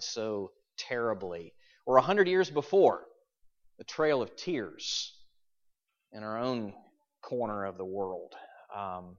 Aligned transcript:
so 0.00 0.52
terribly. 0.76 1.54
Or 1.86 1.96
a 1.96 2.02
hundred 2.02 2.28
years 2.28 2.50
before, 2.50 3.04
the 3.78 3.84
trail 3.84 4.22
of 4.22 4.36
tears 4.36 5.12
in 6.12 6.22
our 6.22 6.38
own 6.38 6.74
corner 7.22 7.64
of 7.64 7.78
the 7.78 7.84
world. 7.84 8.34
Um, 8.74 9.16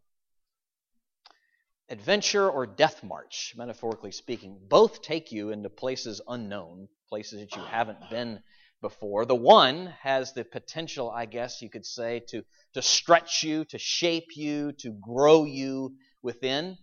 adventure 1.90 2.50
or 2.50 2.68
death 2.68 3.04
march, 3.04 3.54
metaphorically 3.58 4.12
speaking, 4.12 4.60
both 4.70 5.02
take 5.02 5.32
you 5.32 5.50
into 5.50 5.70
places 5.70 6.22
unknown, 6.28 6.88
places 7.10 7.40
that 7.40 7.56
you 7.56 7.64
haven't 7.64 8.10
been 8.10 8.40
before. 8.82 9.26
The 9.26 9.36
one 9.36 9.88
has 10.02 10.34
the 10.34 10.44
potential, 10.44 11.10
I 11.10 11.26
guess 11.26 11.62
you 11.62 11.70
could 11.70 11.86
say, 11.86 12.22
to, 12.30 12.44
to 12.74 12.82
stretch 12.82 13.44
you, 13.44 13.66
to 13.66 13.78
shape 13.78 14.36
you, 14.36 14.72
to 14.80 14.92
grow 14.92 15.46
you 15.46 15.96
within. 16.22 16.78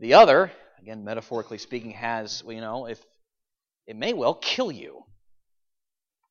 The 0.00 0.14
other, 0.14 0.50
again, 0.80 1.04
metaphorically 1.04 1.58
speaking, 1.58 1.92
has, 1.92 2.42
you 2.46 2.60
know, 2.60 2.86
if 2.86 3.04
it 3.86 3.96
may 3.96 4.12
well 4.12 4.34
kill 4.34 4.72
you, 4.72 5.04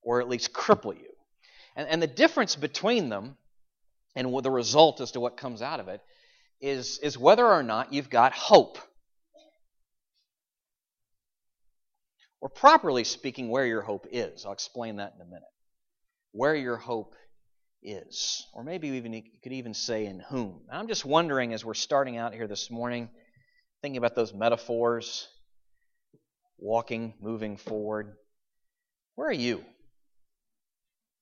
or 0.01 0.21
at 0.21 0.29
least 0.29 0.53
cripple 0.53 0.95
you. 0.95 1.09
And, 1.75 1.87
and 1.87 2.01
the 2.01 2.07
difference 2.07 2.55
between 2.55 3.09
them 3.09 3.37
and 4.15 4.43
the 4.43 4.51
result 4.51 5.01
as 5.01 5.11
to 5.11 5.19
what 5.19 5.37
comes 5.37 5.61
out 5.61 5.79
of 5.79 5.87
it 5.87 6.01
is, 6.61 6.99
is 6.99 7.17
whether 7.17 7.45
or 7.45 7.63
not 7.63 7.93
you've 7.93 8.09
got 8.09 8.33
hope. 8.33 8.77
Or 12.41 12.49
properly 12.49 13.05
speaking, 13.05 13.49
where 13.49 13.65
your 13.65 13.81
hope 13.81 14.05
is. 14.11 14.45
I'll 14.45 14.51
explain 14.51 14.97
that 14.97 15.13
in 15.15 15.21
a 15.21 15.25
minute. 15.25 15.43
Where 16.31 16.55
your 16.55 16.77
hope 16.77 17.15
is. 17.81 18.45
Or 18.53 18.63
maybe 18.63 18.89
even 18.89 19.13
you 19.13 19.23
could 19.41 19.53
even 19.53 19.73
say 19.73 20.05
in 20.05 20.19
whom. 20.19 20.61
I'm 20.71 20.87
just 20.87 21.05
wondering 21.05 21.53
as 21.53 21.63
we're 21.63 21.73
starting 21.73 22.17
out 22.17 22.33
here 22.33 22.47
this 22.47 22.69
morning, 22.69 23.09
thinking 23.83 23.97
about 23.97 24.15
those 24.15 24.33
metaphors, 24.33 25.27
walking, 26.57 27.13
moving 27.21 27.57
forward. 27.57 28.15
Where 29.15 29.27
are 29.27 29.33
you? 29.33 29.61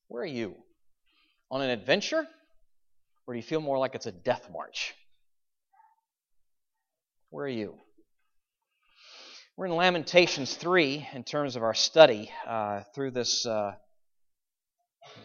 Where 0.10 0.22
are 0.22 0.28
you? 0.28 0.56
On 1.50 1.64
an 1.64 1.72
adventure? 1.72 2.24
Or 3.26 3.34
do 3.34 3.40
you 3.40 3.44
feel 3.44 3.62
more 3.62 3.80
like 3.80 3.96
it's 3.96 4.06
a 4.06 4.12
death 4.12 4.48
march? 4.54 4.94
Where 7.32 7.46
are 7.46 7.50
you? 7.50 7.74
We're 9.58 9.66
in 9.66 9.76
Lamentations 9.76 10.54
3 10.54 11.08
in 11.14 11.24
terms 11.24 11.56
of 11.56 11.64
our 11.64 11.74
study 11.74 12.30
uh, 12.46 12.82
through 12.94 13.12
this 13.12 13.44
uh, 13.48 13.74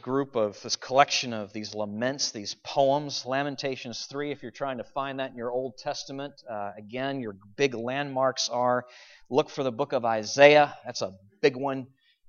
group 0.03 0.37
of 0.37 0.61
this 0.63 0.77
collection 0.77 1.33
of 1.33 1.53
these 1.53 1.75
laments, 1.75 2.31
these 2.31 2.55
poems. 2.63 3.27
Lamentations 3.27 4.07
3, 4.07 4.31
if 4.31 4.43
you're 4.43 4.51
trying 4.51 4.79
to 4.79 4.85
find 4.85 5.21
that 5.21 5.31
in 5.31 5.37
your 5.37 5.51
Old 5.51 5.77
Testament, 5.79 6.35
uh, 6.49 6.73
again, 6.77 7.21
your 7.21 7.37
big 7.57 7.75
landmarks 7.75 8.49
are 8.49 8.87
look 9.29 9.51
for 9.51 9.63
the 9.63 9.73
book 9.73 9.93
of 9.93 10.05
Isaiah. 10.05 10.77
That's 10.85 11.03
a 11.03 11.15
big 11.41 11.57
one. 11.57 11.89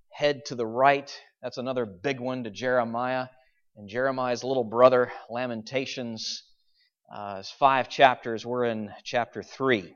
Head 0.09 0.45
to 0.45 0.55
the 0.55 0.65
right. 0.65 1.11
That's 1.41 1.57
another 1.57 1.85
big 1.85 2.19
one 2.19 2.43
to 2.45 2.49
Jeremiah. 2.49 3.27
And 3.75 3.87
Jeremiah's 3.87 4.43
little 4.43 4.63
brother, 4.63 5.11
Lamentations, 5.29 6.43
uh, 7.13 7.43
five 7.59 7.89
chapters. 7.89 8.45
We're 8.45 8.65
in 8.65 8.91
chapter 9.03 9.43
3. 9.43 9.95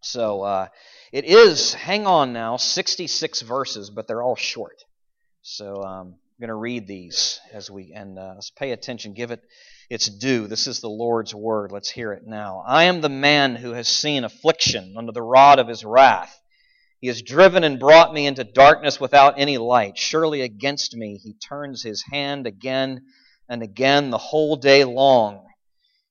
So 0.00 0.42
uh, 0.42 0.68
it 1.12 1.24
is, 1.24 1.74
hang 1.74 2.06
on 2.06 2.32
now, 2.32 2.56
66 2.56 3.42
verses, 3.42 3.90
but 3.90 4.06
they're 4.06 4.22
all 4.22 4.36
short. 4.36 4.84
So 5.42 5.82
um, 5.82 6.16
I'm 6.38 6.42
going 6.42 6.48
to 6.50 6.54
read 6.54 6.86
these 6.86 7.40
as 7.52 7.68
we, 7.68 7.92
and 7.92 8.16
uh, 8.16 8.34
let's 8.36 8.50
pay 8.50 8.70
attention, 8.70 9.12
give 9.12 9.32
it 9.32 9.40
its 9.90 10.08
due. 10.08 10.46
This 10.46 10.68
is 10.68 10.80
the 10.80 10.88
Lord's 10.88 11.34
word. 11.34 11.72
Let's 11.72 11.90
hear 11.90 12.12
it 12.12 12.28
now. 12.28 12.62
I 12.64 12.84
am 12.84 13.00
the 13.00 13.08
man 13.08 13.56
who 13.56 13.72
has 13.72 13.88
seen 13.88 14.22
affliction 14.22 14.94
under 14.96 15.10
the 15.10 15.20
rod 15.20 15.58
of 15.58 15.66
his 15.66 15.84
wrath. 15.84 16.40
He 17.00 17.08
has 17.08 17.22
driven 17.22 17.64
and 17.64 17.80
brought 17.80 18.14
me 18.14 18.24
into 18.24 18.44
darkness 18.44 19.00
without 19.00 19.34
any 19.36 19.58
light. 19.58 19.98
Surely 19.98 20.42
against 20.42 20.94
me 20.94 21.18
he 21.20 21.34
turns 21.34 21.82
his 21.82 22.04
hand 22.08 22.46
again 22.46 23.06
and 23.48 23.60
again 23.60 24.10
the 24.10 24.18
whole 24.18 24.54
day 24.54 24.84
long. 24.84 25.44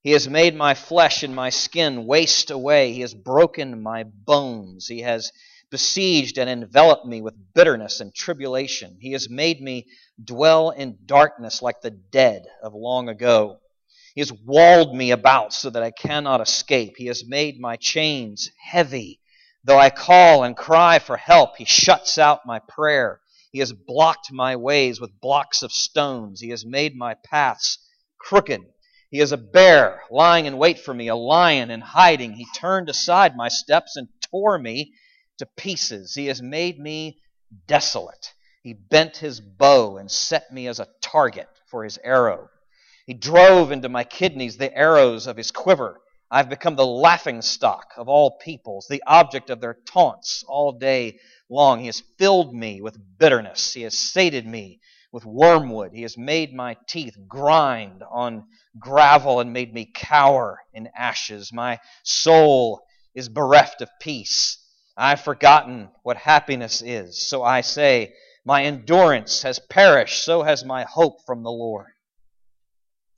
He 0.03 0.11
has 0.11 0.27
made 0.27 0.55
my 0.55 0.73
flesh 0.73 1.23
and 1.23 1.33
my 1.33 1.51
skin 1.51 2.05
waste 2.05 2.51
away. 2.51 2.91
He 2.91 2.99
has 2.99 3.13
broken 3.13 3.81
my 3.81 4.03
bones. 4.03 4.87
He 4.87 5.03
has 5.03 5.31
besieged 5.69 6.37
and 6.37 6.49
enveloped 6.49 7.05
me 7.05 7.21
with 7.21 7.53
bitterness 7.53 7.99
and 7.99 8.13
tribulation. 8.13 8.97
He 9.01 9.11
has 9.11 9.29
made 9.29 9.61
me 9.61 9.85
dwell 10.23 10.69
in 10.69 10.97
darkness 11.05 11.61
like 11.61 11.81
the 11.81 11.91
dead 11.91 12.45
of 12.63 12.73
long 12.73 13.09
ago. 13.09 13.59
He 14.15 14.21
has 14.21 14.31
walled 14.31 14.95
me 14.95 15.11
about 15.11 15.53
so 15.53 15.69
that 15.69 15.83
I 15.83 15.91
cannot 15.91 16.41
escape. 16.41 16.93
He 16.97 17.07
has 17.07 17.23
made 17.27 17.59
my 17.59 17.75
chains 17.75 18.49
heavy. 18.71 19.19
Though 19.63 19.77
I 19.77 19.89
call 19.89 20.43
and 20.43 20.55
cry 20.55 20.99
for 20.99 21.17
help, 21.17 21.57
he 21.57 21.65
shuts 21.65 22.17
out 22.17 22.45
my 22.45 22.59
prayer. 22.59 23.19
He 23.51 23.59
has 23.59 23.73
blocked 23.73 24.31
my 24.31 24.55
ways 24.55 25.01
with 25.01 25.19
blocks 25.19 25.61
of 25.61 25.71
stones. 25.71 26.41
He 26.41 26.49
has 26.49 26.65
made 26.65 26.95
my 26.95 27.15
paths 27.25 27.77
crooked. 28.19 28.61
He 29.11 29.19
is 29.19 29.31
a 29.31 29.37
bear 29.37 30.03
lying 30.09 30.45
in 30.45 30.57
wait 30.57 30.79
for 30.79 30.93
me, 30.93 31.07
a 31.07 31.15
lion 31.15 31.69
in 31.69 31.81
hiding. 31.81 32.33
He 32.33 32.47
turned 32.55 32.89
aside 32.89 33.35
my 33.35 33.49
steps 33.49 33.95
and 33.95 34.07
tore 34.31 34.57
me 34.57 34.93
to 35.37 35.45
pieces. 35.45 36.13
He 36.15 36.27
has 36.27 36.41
made 36.41 36.79
me 36.79 37.19
desolate. 37.67 38.33
He 38.63 38.73
bent 38.73 39.17
his 39.17 39.39
bow 39.39 39.97
and 39.97 40.11
set 40.11 40.51
me 40.51 40.67
as 40.67 40.79
a 40.79 40.87
target 41.01 41.47
for 41.67 41.83
his 41.83 41.97
arrow. 42.03 42.49
He 43.05 43.13
drove 43.13 43.71
into 43.71 43.87
my 43.87 44.03
kidneys 44.03 44.57
the 44.57 44.75
arrows 44.75 45.27
of 45.27 45.37
his 45.37 45.51
quiver. 45.51 46.01
I've 46.29 46.49
become 46.49 46.75
the 46.75 46.85
laughing 46.85 47.41
stock 47.41 47.93
of 47.95 48.09
all 48.09 48.37
peoples, 48.39 48.87
the 48.89 49.03
object 49.07 49.49
of 49.49 49.61
their 49.61 49.77
taunts 49.85 50.43
all 50.45 50.73
day 50.73 51.19
long. 51.49 51.79
He 51.79 51.85
has 51.85 52.03
filled 52.17 52.53
me 52.53 52.81
with 52.81 52.99
bitterness. 53.17 53.73
He 53.73 53.83
has 53.83 53.97
sated 53.97 54.45
me 54.45 54.81
with 55.13 55.25
wormwood. 55.25 55.93
He 55.93 56.01
has 56.01 56.17
made 56.17 56.53
my 56.53 56.75
teeth 56.87 57.15
grind 57.29 58.03
on 58.11 58.43
gravel 58.77 59.39
and 59.39 59.53
made 59.53 59.73
me 59.73 59.89
cower 59.95 60.59
in 60.73 60.89
ashes. 60.97 61.53
My 61.53 61.79
soul 62.03 62.81
is 63.15 63.29
bereft 63.29 63.81
of 63.81 63.89
peace. 64.01 64.57
I've 64.97 65.21
forgotten 65.21 65.89
what 66.01 66.17
happiness 66.17 66.81
is. 66.81 67.29
So 67.29 67.43
I 67.43 67.61
say, 67.61 68.15
my 68.43 68.63
endurance 68.63 69.43
has 69.43 69.59
perished, 69.59 70.23
so 70.23 70.41
has 70.41 70.65
my 70.65 70.83
hope 70.83 71.23
from 71.25 71.43
the 71.43 71.51
Lord. 71.51 71.91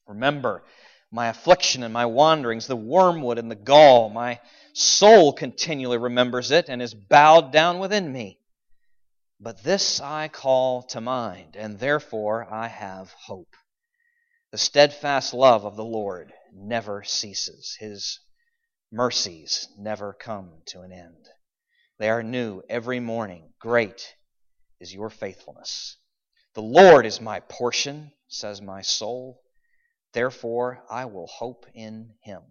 Remember 0.05 0.65
my 1.11 1.29
affliction 1.29 1.83
and 1.83 1.93
my 1.93 2.05
wanderings, 2.05 2.67
the 2.67 2.75
wormwood 2.75 3.37
and 3.37 3.49
the 3.49 3.55
gall. 3.55 4.09
My 4.09 4.41
soul 4.73 5.31
continually 5.31 5.97
remembers 5.97 6.51
it 6.51 6.67
and 6.67 6.81
is 6.81 6.93
bowed 6.93 7.53
down 7.53 7.79
within 7.79 8.11
me. 8.11 8.39
But 9.39 9.63
this 9.63 10.01
I 10.01 10.27
call 10.27 10.83
to 10.83 10.99
mind, 10.99 11.55
and 11.55 11.79
therefore 11.79 12.51
I 12.51 12.67
have 12.67 13.13
hope. 13.13 13.55
The 14.51 14.57
steadfast 14.57 15.33
love 15.33 15.63
of 15.63 15.77
the 15.77 15.85
Lord 15.85 16.33
never 16.53 17.03
ceases, 17.03 17.77
His 17.79 18.19
mercies 18.91 19.67
never 19.77 20.11
come 20.13 20.61
to 20.67 20.81
an 20.81 20.91
end. 20.91 21.29
They 21.99 22.09
are 22.09 22.23
new 22.23 22.61
every 22.69 22.99
morning. 22.99 23.53
Great 23.59 24.15
is 24.79 24.93
your 24.93 25.09
faithfulness. 25.09 25.97
The 26.55 26.61
Lord 26.61 27.05
is 27.05 27.21
my 27.21 27.41
portion, 27.41 28.11
says 28.27 28.61
my 28.61 28.81
soul. 28.81 29.41
Therefore 30.13 30.83
I 30.89 31.05
will 31.05 31.27
hope 31.27 31.65
in 31.73 32.15
Him. 32.21 32.41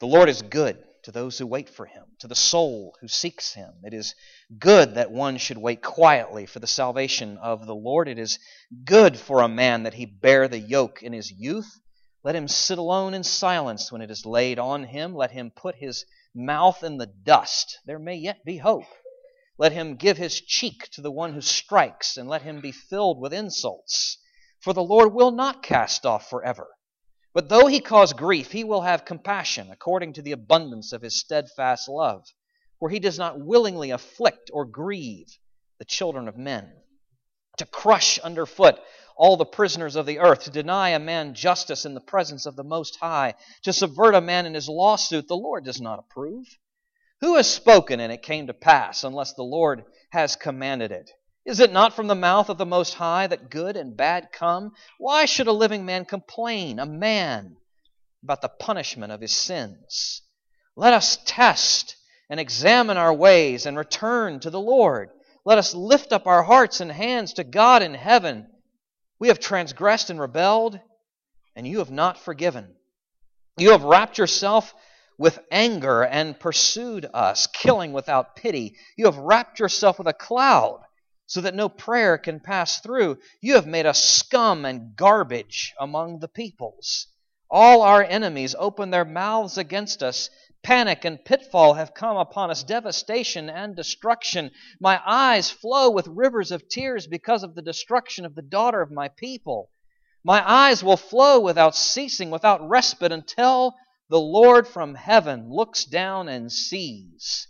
The 0.00 0.06
Lord 0.06 0.28
is 0.28 0.42
good 0.42 0.84
to 1.04 1.12
those 1.12 1.38
who 1.38 1.46
wait 1.46 1.70
for 1.70 1.86
him, 1.86 2.04
to 2.18 2.26
the 2.26 2.34
soul 2.34 2.96
who 3.00 3.06
seeks 3.06 3.54
him. 3.54 3.72
It 3.84 3.94
is 3.94 4.16
good 4.58 4.96
that 4.96 5.12
one 5.12 5.38
should 5.38 5.56
wait 5.56 5.80
quietly 5.80 6.46
for 6.46 6.58
the 6.58 6.66
salvation 6.66 7.38
of 7.38 7.64
the 7.64 7.76
Lord. 7.76 8.08
It 8.08 8.18
is 8.18 8.40
good 8.84 9.16
for 9.16 9.40
a 9.40 9.48
man 9.48 9.84
that 9.84 9.94
he 9.94 10.04
bear 10.04 10.48
the 10.48 10.58
yoke 10.58 11.04
in 11.04 11.12
his 11.12 11.30
youth. 11.30 11.80
Let 12.24 12.34
him 12.34 12.48
sit 12.48 12.76
alone 12.76 13.14
in 13.14 13.22
silence 13.22 13.92
when 13.92 14.02
it 14.02 14.10
is 14.10 14.26
laid 14.26 14.58
on 14.58 14.82
him. 14.82 15.14
Let 15.14 15.30
him 15.30 15.52
put 15.54 15.76
his 15.76 16.04
mouth 16.36 16.84
in 16.84 16.98
the 16.98 17.06
dust. 17.06 17.78
There 17.86 17.98
may 17.98 18.16
yet 18.16 18.44
be 18.44 18.58
hope. 18.58 18.84
Let 19.58 19.72
him 19.72 19.96
give 19.96 20.18
his 20.18 20.40
cheek 20.40 20.90
to 20.90 21.00
the 21.00 21.10
one 21.10 21.32
who 21.32 21.40
strikes, 21.40 22.16
and 22.18 22.28
let 22.28 22.42
him 22.42 22.60
be 22.60 22.72
filled 22.72 23.18
with 23.18 23.32
insults. 23.32 24.18
For 24.60 24.72
the 24.74 24.82
Lord 24.82 25.14
will 25.14 25.30
not 25.30 25.62
cast 25.62 26.04
off 26.04 26.28
forever. 26.28 26.68
But 27.32 27.48
though 27.48 27.66
he 27.66 27.80
cause 27.80 28.12
grief, 28.12 28.52
he 28.52 28.64
will 28.64 28.82
have 28.82 29.04
compassion 29.04 29.70
according 29.70 30.12
to 30.14 30.22
the 30.22 30.32
abundance 30.32 30.92
of 30.92 31.02
his 31.02 31.18
steadfast 31.18 31.88
love, 31.88 32.26
for 32.78 32.90
he 32.90 32.98
does 32.98 33.18
not 33.18 33.40
willingly 33.40 33.90
afflict 33.90 34.50
or 34.52 34.64
grieve 34.64 35.38
the 35.78 35.84
children 35.84 36.28
of 36.28 36.36
men. 36.36 36.72
To 37.56 37.66
crush 37.66 38.18
underfoot 38.18 38.78
all 39.16 39.36
the 39.36 39.46
prisoners 39.46 39.96
of 39.96 40.04
the 40.04 40.18
earth, 40.18 40.44
to 40.44 40.50
deny 40.50 40.90
a 40.90 40.98
man 40.98 41.34
justice 41.34 41.86
in 41.86 41.94
the 41.94 42.00
presence 42.00 42.44
of 42.44 42.54
the 42.54 42.64
Most 42.64 42.96
High, 42.96 43.34
to 43.62 43.72
subvert 43.72 44.14
a 44.14 44.20
man 44.20 44.44
in 44.44 44.54
his 44.54 44.68
lawsuit, 44.68 45.26
the 45.26 45.36
Lord 45.36 45.64
does 45.64 45.80
not 45.80 45.98
approve. 45.98 46.46
Who 47.20 47.36
has 47.36 47.48
spoken 47.48 47.98
and 47.98 48.12
it 48.12 48.22
came 48.22 48.46
to 48.48 48.54
pass, 48.54 49.04
unless 49.04 49.32
the 49.32 49.42
Lord 49.42 49.84
has 50.10 50.36
commanded 50.36 50.92
it? 50.92 51.10
Is 51.46 51.60
it 51.60 51.72
not 51.72 51.94
from 51.94 52.08
the 52.08 52.14
mouth 52.14 52.50
of 52.50 52.58
the 52.58 52.66
Most 52.66 52.94
High 52.94 53.26
that 53.28 53.50
good 53.50 53.76
and 53.76 53.96
bad 53.96 54.32
come? 54.32 54.72
Why 54.98 55.24
should 55.24 55.46
a 55.46 55.52
living 55.52 55.86
man 55.86 56.04
complain, 56.04 56.78
a 56.78 56.84
man, 56.84 57.56
about 58.22 58.42
the 58.42 58.48
punishment 58.48 59.12
of 59.12 59.20
his 59.20 59.32
sins? 59.32 60.22
Let 60.74 60.92
us 60.92 61.18
test 61.24 61.96
and 62.28 62.38
examine 62.38 62.98
our 62.98 63.14
ways 63.14 63.64
and 63.64 63.78
return 63.78 64.40
to 64.40 64.50
the 64.50 64.60
Lord. 64.60 65.10
Let 65.46 65.58
us 65.58 65.76
lift 65.76 66.12
up 66.12 66.26
our 66.26 66.42
hearts 66.42 66.80
and 66.80 66.90
hands 66.90 67.34
to 67.34 67.44
God 67.44 67.80
in 67.80 67.94
heaven. 67.94 68.48
We 69.20 69.28
have 69.28 69.38
transgressed 69.38 70.10
and 70.10 70.18
rebelled, 70.18 70.80
and 71.54 71.64
you 71.64 71.78
have 71.78 71.90
not 71.90 72.18
forgiven. 72.18 72.74
You 73.56 73.70
have 73.70 73.84
wrapped 73.84 74.18
yourself 74.18 74.74
with 75.16 75.38
anger 75.52 76.02
and 76.02 76.38
pursued 76.38 77.06
us, 77.14 77.46
killing 77.46 77.92
without 77.92 78.34
pity. 78.34 78.74
You 78.96 79.04
have 79.04 79.18
wrapped 79.18 79.60
yourself 79.60 79.98
with 79.98 80.08
a 80.08 80.12
cloud 80.12 80.82
so 81.26 81.40
that 81.42 81.54
no 81.54 81.68
prayer 81.68 82.18
can 82.18 82.40
pass 82.40 82.80
through. 82.80 83.18
You 83.40 83.54
have 83.54 83.68
made 83.68 83.86
us 83.86 84.02
scum 84.02 84.64
and 84.64 84.96
garbage 84.96 85.74
among 85.78 86.18
the 86.18 86.28
peoples. 86.28 87.06
All 87.48 87.82
our 87.82 88.02
enemies 88.02 88.56
open 88.58 88.90
their 88.90 89.04
mouths 89.04 89.58
against 89.58 90.02
us. 90.02 90.28
Panic 90.66 91.04
and 91.04 91.24
pitfall 91.24 91.74
have 91.74 91.94
come 91.94 92.16
upon 92.16 92.50
us, 92.50 92.64
devastation 92.64 93.48
and 93.48 93.76
destruction. 93.76 94.50
My 94.80 95.00
eyes 95.06 95.48
flow 95.48 95.90
with 95.90 96.08
rivers 96.08 96.50
of 96.50 96.68
tears 96.68 97.06
because 97.06 97.44
of 97.44 97.54
the 97.54 97.62
destruction 97.62 98.24
of 98.24 98.34
the 98.34 98.42
daughter 98.42 98.82
of 98.82 98.90
my 98.90 99.06
people. 99.06 99.70
My 100.24 100.42
eyes 100.44 100.82
will 100.82 100.96
flow 100.96 101.38
without 101.38 101.76
ceasing, 101.76 102.32
without 102.32 102.68
respite, 102.68 103.12
until 103.12 103.76
the 104.08 104.18
Lord 104.18 104.66
from 104.66 104.96
heaven 104.96 105.52
looks 105.52 105.84
down 105.84 106.28
and 106.28 106.50
sees. 106.50 107.46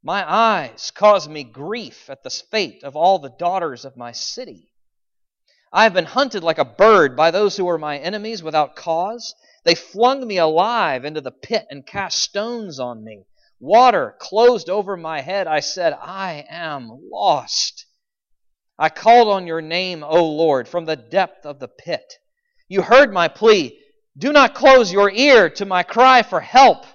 My 0.00 0.24
eyes 0.32 0.92
cause 0.92 1.28
me 1.28 1.42
grief 1.42 2.08
at 2.08 2.22
the 2.22 2.30
fate 2.30 2.84
of 2.84 2.94
all 2.94 3.18
the 3.18 3.34
daughters 3.36 3.84
of 3.84 3.96
my 3.96 4.12
city. 4.12 4.70
I 5.72 5.82
have 5.82 5.92
been 5.92 6.04
hunted 6.04 6.44
like 6.44 6.58
a 6.58 6.64
bird 6.64 7.16
by 7.16 7.32
those 7.32 7.56
who 7.56 7.64
were 7.64 7.78
my 7.78 7.98
enemies 7.98 8.44
without 8.44 8.76
cause. 8.76 9.34
They 9.64 9.74
flung 9.74 10.26
me 10.26 10.38
alive 10.38 11.04
into 11.04 11.20
the 11.20 11.30
pit 11.30 11.66
and 11.70 11.86
cast 11.86 12.18
stones 12.18 12.80
on 12.80 13.04
me. 13.04 13.24
Water 13.58 14.16
closed 14.18 14.70
over 14.70 14.96
my 14.96 15.20
head. 15.20 15.46
I 15.46 15.60
said, 15.60 15.92
I 15.92 16.46
am 16.48 16.88
lost. 17.10 17.86
I 18.78 18.88
called 18.88 19.28
on 19.28 19.46
your 19.46 19.60
name, 19.60 20.02
O 20.02 20.24
Lord, 20.24 20.66
from 20.66 20.86
the 20.86 20.96
depth 20.96 21.44
of 21.44 21.58
the 21.58 21.68
pit. 21.68 22.14
You 22.68 22.80
heard 22.80 23.12
my 23.12 23.28
plea. 23.28 23.78
Do 24.16 24.32
not 24.32 24.54
close 24.54 24.90
your 24.90 25.10
ear 25.10 25.50
to 25.50 25.66
my 25.66 25.82
cry 25.82 26.22
for 26.22 26.40
help. 26.40 26.86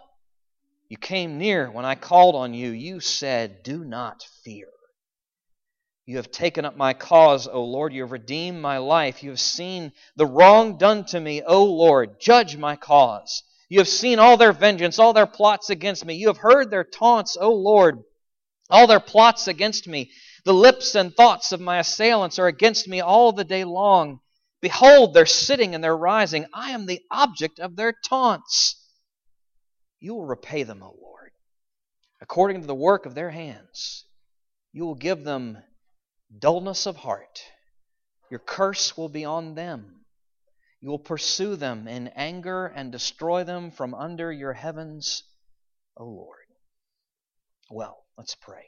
You 0.89 0.97
came 0.97 1.37
near 1.37 1.69
when 1.69 1.85
I 1.85 1.95
called 1.95 2.35
on 2.35 2.53
you. 2.53 2.71
You 2.71 2.99
said, 2.99 3.61
Do 3.63 3.83
not 3.83 4.23
fear. 4.43 4.67
You 6.05 6.17
have 6.17 6.29
taken 6.29 6.65
up 6.65 6.77
my 6.77 6.93
cause, 6.93 7.47
O 7.47 7.63
Lord. 7.63 7.91
You 7.91 8.03
have 8.03 8.11
redeemed 8.11 8.61
my 8.61 8.77
life. 8.77 9.23
You 9.23 9.31
have 9.31 9.39
seen 9.39 9.91
the 10.15 10.27
wrong 10.27 10.77
done 10.77 11.05
to 11.05 11.19
me, 11.19 11.41
O 11.41 11.63
Lord. 11.63 12.19
Judge 12.19 12.57
my 12.57 12.75
cause. 12.75 13.41
You 13.69 13.79
have 13.79 13.87
seen 13.87 14.19
all 14.19 14.37
their 14.37 14.53
vengeance, 14.53 14.99
all 14.99 15.13
their 15.13 15.25
plots 15.25 15.71
against 15.71 16.05
me. 16.05 16.13
You 16.13 16.27
have 16.27 16.37
heard 16.37 16.69
their 16.69 16.83
taunts, 16.83 17.35
O 17.39 17.51
Lord, 17.51 18.03
all 18.69 18.85
their 18.85 18.99
plots 18.99 19.47
against 19.47 19.87
me. 19.87 20.11
The 20.43 20.53
lips 20.53 20.93
and 20.93 21.15
thoughts 21.15 21.51
of 21.51 21.59
my 21.59 21.79
assailants 21.79 22.37
are 22.37 22.45
against 22.45 22.87
me 22.87 23.01
all 23.01 23.31
the 23.31 23.43
day 23.43 23.63
long. 23.63 24.19
Behold, 24.61 25.13
they're 25.13 25.25
sitting 25.25 25.73
and 25.73 25.83
they're 25.83 25.97
rising. 25.97 26.45
I 26.53 26.71
am 26.71 26.85
the 26.85 27.01
object 27.09 27.59
of 27.59 27.75
their 27.75 27.93
taunts. 28.07 28.75
You 29.99 30.13
will 30.13 30.25
repay 30.25 30.61
them, 30.61 30.83
O 30.83 30.95
Lord, 31.01 31.31
according 32.21 32.61
to 32.61 32.67
the 32.67 32.75
work 32.75 33.07
of 33.07 33.15
their 33.15 33.31
hands. 33.31 34.05
You 34.71 34.85
will 34.85 34.95
give 34.95 35.23
them 35.23 35.57
dullness 36.37 36.85
of 36.85 36.97
heart. 36.97 37.41
Your 38.29 38.39
curse 38.39 38.97
will 38.97 39.09
be 39.09 39.25
on 39.25 39.55
them. 39.55 40.05
You 40.81 40.89
will 40.89 40.99
pursue 40.99 41.55
them 41.55 41.87
in 41.87 42.09
anger 42.09 42.67
and 42.67 42.91
destroy 42.91 43.43
them 43.43 43.71
from 43.71 43.93
under 43.93 44.31
your 44.31 44.53
heavens, 44.53 45.23
O 45.97 46.05
Lord. 46.05 46.45
Well, 47.69 48.05
let's 48.17 48.35
pray. 48.35 48.65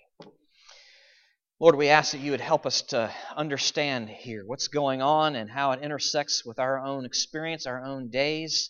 Lord, 1.60 1.76
we 1.76 1.90
ask 1.90 2.12
that 2.12 2.20
you 2.20 2.32
would 2.32 2.42
help 2.42 2.68
us 2.68 2.84
to 2.84 3.12
understand 3.36 4.10
here 4.10 4.44
what's 4.46 4.68
going 4.68 5.02
on 5.02 5.36
and 5.36 5.50
how 5.50 5.72
it 5.72 5.82
intersects 5.82 6.46
with 6.46 6.60
our 6.60 6.80
own 6.80 7.04
experience, 7.04 7.66
our 7.66 7.84
own 7.84 8.10
days, 8.10 8.70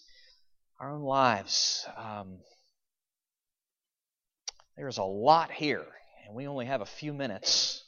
our 0.80 0.92
own 0.92 1.01
lives. 1.01 1.86
Um, 1.98 2.39
there's 4.78 5.00
a 5.00 5.04
lot 5.04 5.51
here, 5.51 5.86
and 6.25 6.36
we 6.36 6.48
only 6.48 6.66
have 6.66 6.81
a 6.81 6.86
few 6.86 7.13
minutes. 7.13 7.84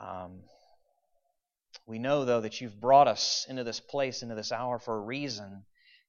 Um, 0.00 0.40
we 1.86 1.98
know, 1.98 2.24
though, 2.24 2.40
that 2.40 2.60
you've 2.60 2.80
brought 2.80 3.08
us 3.08 3.46
into 3.48 3.64
this 3.64 3.80
place, 3.80 4.22
into 4.22 4.34
this 4.34 4.52
hour 4.52 4.78
for 4.78 4.96
a 4.96 5.00
reason, 5.00 5.64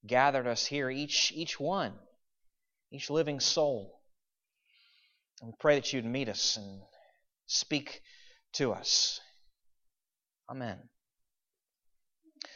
gathered 0.05 0.47
us 0.47 0.65
here, 0.65 0.89
each, 0.89 1.31
each 1.35 1.59
one, 1.59 1.93
each 2.91 3.09
living 3.09 3.39
soul. 3.39 4.01
And 5.41 5.49
we 5.49 5.53
pray 5.59 5.75
that 5.75 5.93
you'd 5.93 6.05
meet 6.05 6.29
us 6.29 6.57
and 6.57 6.81
speak 7.45 8.01
to 8.53 8.73
us. 8.73 9.19
Amen. 10.49 10.77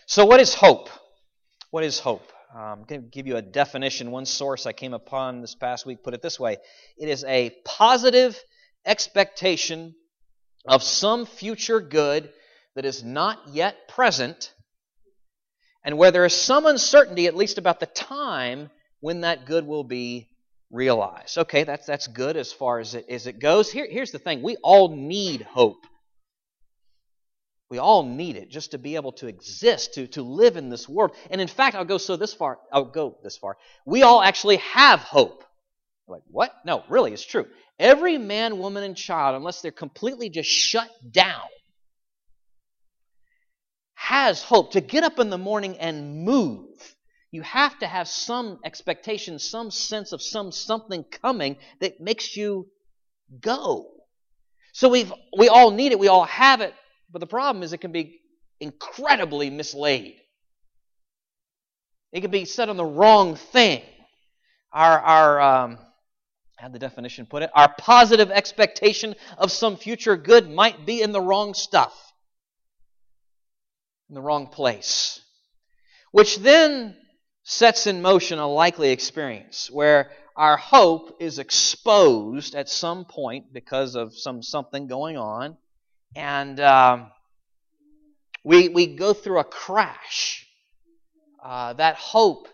So, 0.08 0.26
what 0.26 0.40
is 0.40 0.54
hope? 0.54 0.90
What 1.70 1.84
is 1.84 2.00
hope? 2.00 2.28
Um, 2.54 2.62
I'm 2.62 2.84
going 2.84 3.02
to 3.02 3.08
give 3.08 3.28
you 3.28 3.38
a 3.38 3.42
definition. 3.42 4.12
One 4.12 4.26
source 4.26 4.66
I 4.66 4.74
came 4.74 4.94
upon 4.94 5.42
this 5.42 5.56
past 5.56 5.86
week 5.86 6.04
put 6.04 6.14
it 6.14 6.22
this 6.22 6.40
way 6.40 6.58
it 6.98 7.08
is 7.08 7.24
a 7.24 7.52
positive 7.64 8.38
expectation 8.86 9.96
of 10.68 10.84
some 10.84 11.26
future 11.26 11.80
good 11.80 12.32
that 12.76 12.86
is 12.86 13.04
not 13.04 13.40
yet 13.50 13.88
present, 13.88 14.54
and 15.84 15.98
where 15.98 16.12
there 16.12 16.26
is 16.26 16.34
some 16.34 16.66
uncertainty, 16.66 17.28
at 17.28 17.36
least 17.36 17.58
about 17.58 17.80
the 17.80 17.86
time 17.88 18.70
when 19.00 19.22
that 19.22 19.46
good 19.46 19.66
will 19.66 19.84
be 19.84 20.30
realized. 20.70 21.38
Okay, 21.38 21.64
that's, 21.64 21.86
that's 21.86 22.08
good 22.08 22.38
as 22.38 22.54
far 22.54 22.80
as 22.80 22.96
it, 22.96 23.06
as 23.10 23.28
it 23.28 23.40
goes. 23.40 23.72
Here, 23.72 23.88
here's 23.90 24.12
the 24.12 24.20
thing 24.20 24.42
we 24.42 24.58
all 24.64 24.96
need 24.96 25.42
hope. 25.42 25.86
We 27.70 27.78
all 27.78 28.04
need 28.04 28.36
it 28.36 28.50
just 28.50 28.72
to 28.72 28.78
be 28.78 28.96
able 28.96 29.14
to 29.14 29.28
exist, 29.28 29.94
to, 29.94 30.08
to 30.08 30.22
live 30.22 30.58
in 30.58 30.70
this 30.70 30.90
world. 30.90 31.16
And 31.30 31.40
in 31.40 31.48
fact, 31.48 31.76
I'll 31.76 31.86
go 31.86 31.98
so 31.98 32.18
this 32.18 32.34
far, 32.34 32.60
I'll 32.72 32.86
go 32.86 33.18
this 33.24 33.38
far. 33.38 33.58
We 33.86 34.04
all 34.04 34.22
actually 34.22 34.58
have 34.58 35.00
hope. 35.00 35.46
Like, 36.08 36.24
what? 36.28 36.54
No, 36.66 36.84
really, 36.90 37.14
it's 37.14 37.26
true. 37.26 37.46
Every 37.82 38.20
man, 38.20 38.60
woman, 38.60 38.84
and 38.84 38.96
child, 38.96 39.36
unless 39.36 39.62
they're 39.62 39.72
completely 39.72 40.30
just 40.30 40.48
shut 40.48 40.88
down, 41.10 41.42
has 43.96 44.44
hope 44.44 44.74
to 44.74 44.82
get 44.82 45.04
up 45.04 45.18
in 45.18 45.32
the 45.32 45.38
morning 45.40 45.80
and 45.80 46.24
move. 46.24 46.68
You 47.32 47.42
have 47.42 47.80
to 47.80 47.88
have 47.88 48.08
some 48.08 48.60
expectation, 48.64 49.40
some 49.40 49.72
sense 49.72 50.12
of 50.12 50.22
some 50.22 50.52
something 50.52 51.04
coming 51.24 51.58
that 51.80 52.00
makes 52.00 52.38
you 52.38 52.68
go. 53.40 53.90
So 54.74 54.88
we've 54.88 55.12
we 55.36 55.50
all 55.50 55.72
need 55.72 55.92
it, 55.92 55.98
we 55.98 56.08
all 56.08 56.26
have 56.26 56.62
it, 56.62 56.76
but 57.12 57.18
the 57.18 57.26
problem 57.26 57.64
is 57.64 57.74
it 57.74 57.82
can 57.82 57.92
be 57.92 58.20
incredibly 58.60 59.50
mislaid. 59.50 60.18
It 62.12 62.22
can 62.22 62.30
be 62.30 62.46
said 62.46 62.70
on 62.70 62.78
the 62.78 62.86
wrong 62.86 63.38
thing. 63.38 63.82
Our 64.72 65.00
our 65.00 65.42
um, 65.42 65.78
had 66.62 66.74
the 66.74 66.80
definition 66.80 67.26
put 67.26 67.42
it, 67.42 67.50
our 67.56 67.74
positive 67.80 68.30
expectation 68.30 69.16
of 69.40 69.52
some 69.52 69.78
future 69.78 70.16
good 70.16 70.48
might 70.48 70.86
be 70.86 71.02
in 71.02 71.12
the 71.12 71.20
wrong 71.20 71.56
stuff, 71.56 72.14
in 74.10 74.14
the 74.14 74.22
wrong 74.22 74.46
place. 74.46 75.20
Which 76.12 76.38
then 76.38 76.96
sets 77.42 77.88
in 77.88 78.04
motion 78.04 78.38
a 78.38 78.48
likely 78.48 78.92
experience 78.92 79.72
where 79.72 80.12
our 80.36 80.56
hope 80.56 81.18
is 81.20 81.40
exposed 81.40 82.54
at 82.54 82.70
some 82.70 83.06
point 83.06 83.52
because 83.52 83.96
of 83.96 84.16
some 84.16 84.44
something 84.44 84.86
going 84.86 85.18
on, 85.18 85.58
and 86.16 86.60
um, 86.60 87.12
we 88.44 88.70
we 88.70 88.96
go 88.96 89.14
through 89.14 89.40
a 89.40 89.44
crash. 89.44 90.46
Uh, 91.44 91.74
that 91.74 91.96
hope 91.96 92.48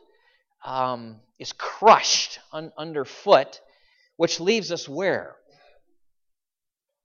um, 0.64 1.18
is 1.40 1.52
crushed 1.52 2.40
un- 2.54 2.72
underfoot, 2.78 3.60
which 4.18 4.40
leaves 4.40 4.72
us 4.72 4.90
where? 4.90 5.36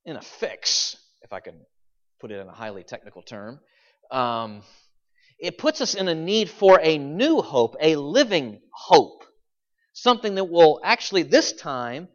In 0.04 0.16
a 0.16 0.22
fix, 0.22 0.96
if 1.22 1.32
I 1.32 1.40
can 1.40 1.54
put 2.20 2.30
it 2.32 2.40
in 2.40 2.48
a 2.48 2.52
highly 2.52 2.82
technical 2.82 3.22
term. 3.22 3.60
Um, 4.10 4.62
it 5.38 5.58
puts 5.58 5.80
us 5.80 5.94
in 5.94 6.08
a 6.08 6.14
need 6.14 6.48
for 6.48 6.80
a 6.82 6.98
new 6.98 7.40
hope, 7.42 7.76
a 7.80 7.96
living 7.96 8.60
hope, 8.72 9.24
something 9.92 10.36
that 10.36 10.44
will 10.44 10.80
actually, 10.84 11.24
this 11.24 11.52
time, 11.52 12.08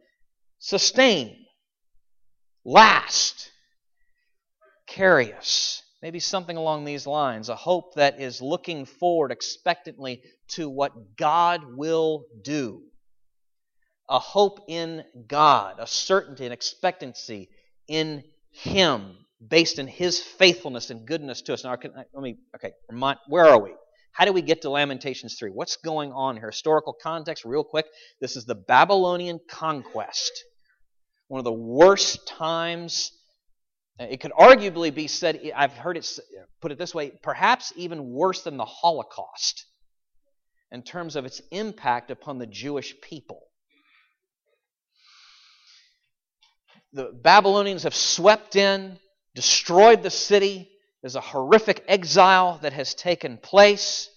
sustain, 0.58 1.36
last, 2.64 3.50
carry 4.86 5.32
us. 5.32 5.82
Maybe 6.00 6.20
something 6.20 6.56
along 6.56 6.84
these 6.84 7.06
lines, 7.06 7.48
a 7.48 7.56
hope 7.56 7.94
that 7.96 8.20
is 8.20 8.40
looking 8.40 8.86
forward 8.86 9.30
expectantly 9.30 10.22
to 10.50 10.70
what 10.70 11.16
God 11.16 11.62
will 11.76 12.24
do 12.42 12.87
a 14.08 14.18
hope 14.18 14.60
in 14.68 15.04
God, 15.26 15.76
a 15.78 15.86
certainty 15.86 16.44
and 16.44 16.52
expectancy 16.52 17.50
in 17.88 18.24
Him, 18.50 19.16
based 19.46 19.78
in 19.78 19.86
His 19.86 20.18
faithfulness 20.20 20.90
and 20.90 21.06
goodness 21.06 21.42
to 21.42 21.54
us. 21.54 21.64
Now, 21.64 21.76
let 21.82 22.22
me, 22.22 22.38
okay, 22.56 22.72
Vermont. 22.90 23.18
where 23.28 23.46
are 23.46 23.60
we? 23.60 23.72
How 24.12 24.24
do 24.24 24.32
we 24.32 24.42
get 24.42 24.62
to 24.62 24.70
Lamentations 24.70 25.36
3? 25.38 25.50
What's 25.50 25.76
going 25.76 26.12
on 26.12 26.36
here? 26.36 26.50
Historical 26.50 26.92
context, 27.00 27.44
real 27.44 27.62
quick. 27.62 27.86
This 28.20 28.34
is 28.34 28.46
the 28.46 28.54
Babylonian 28.54 29.38
conquest. 29.48 30.32
One 31.28 31.38
of 31.38 31.44
the 31.44 31.52
worst 31.52 32.26
times. 32.26 33.12
It 34.00 34.20
could 34.20 34.32
arguably 34.32 34.94
be 34.94 35.08
said, 35.08 35.40
I've 35.54 35.72
heard 35.72 35.96
it 35.96 36.08
put 36.60 36.72
it 36.72 36.78
this 36.78 36.94
way, 36.94 37.12
perhaps 37.22 37.72
even 37.76 38.10
worse 38.10 38.42
than 38.42 38.56
the 38.56 38.64
Holocaust 38.64 39.66
in 40.70 40.82
terms 40.82 41.16
of 41.16 41.24
its 41.24 41.40
impact 41.50 42.10
upon 42.10 42.38
the 42.38 42.46
Jewish 42.46 42.94
people. 43.00 43.47
The 46.92 47.12
Babylonians 47.12 47.82
have 47.82 47.94
swept 47.94 48.56
in, 48.56 48.98
destroyed 49.34 50.02
the 50.02 50.10
city. 50.10 50.70
There's 51.02 51.16
a 51.16 51.20
horrific 51.20 51.84
exile 51.86 52.58
that 52.62 52.72
has 52.72 52.94
taken 52.94 53.36
place. 53.36 54.08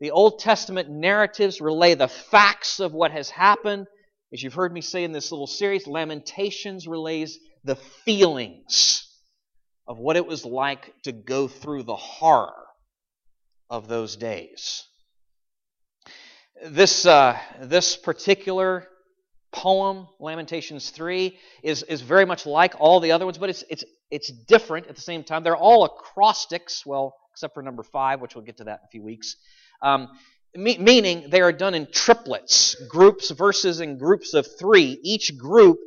The 0.00 0.10
Old 0.10 0.38
Testament 0.38 0.88
narratives 0.88 1.60
relay 1.60 1.94
the 1.94 2.08
facts 2.08 2.80
of 2.80 2.92
what 2.92 3.12
has 3.12 3.30
happened. 3.30 3.86
As 4.32 4.42
you've 4.42 4.54
heard 4.54 4.72
me 4.72 4.80
say 4.80 5.02
in 5.04 5.12
this 5.12 5.32
little 5.32 5.46
series, 5.46 5.86
Lamentations 5.86 6.86
relays 6.86 7.38
the 7.64 7.76
feelings 7.76 9.08
of 9.86 9.98
what 9.98 10.16
it 10.16 10.26
was 10.26 10.44
like 10.44 10.94
to 11.02 11.12
go 11.12 11.48
through 11.48 11.82
the 11.82 11.96
horror 11.96 12.66
of 13.68 13.88
those 13.88 14.16
days. 14.16 14.84
This, 16.64 17.06
uh, 17.06 17.38
this 17.60 17.96
particular 17.96 18.86
poem, 19.52 20.06
Lamentations 20.18 20.90
3, 20.90 21.36
is, 21.62 21.82
is 21.84 22.00
very 22.00 22.24
much 22.24 22.46
like 22.46 22.74
all 22.78 23.00
the 23.00 23.12
other 23.12 23.24
ones, 23.24 23.38
but 23.38 23.50
it's, 23.50 23.64
it's, 23.68 23.84
it's 24.10 24.30
different 24.30 24.86
at 24.86 24.96
the 24.96 25.02
same 25.02 25.24
time. 25.24 25.42
They're 25.42 25.56
all 25.56 25.84
acrostics, 25.84 26.84
well, 26.86 27.16
except 27.32 27.54
for 27.54 27.62
number 27.62 27.82
5, 27.82 28.20
which 28.20 28.34
we'll 28.34 28.44
get 28.44 28.58
to 28.58 28.64
that 28.64 28.80
in 28.80 28.86
a 28.86 28.90
few 28.90 29.02
weeks. 29.02 29.36
Um, 29.82 30.08
me- 30.54 30.78
meaning 30.78 31.30
they 31.30 31.40
are 31.40 31.52
done 31.52 31.74
in 31.74 31.88
triplets, 31.92 32.74
groups, 32.88 33.30
verses 33.30 33.80
in 33.80 33.98
groups 33.98 34.34
of 34.34 34.46
three. 34.58 34.98
Each 35.02 35.36
group 35.36 35.78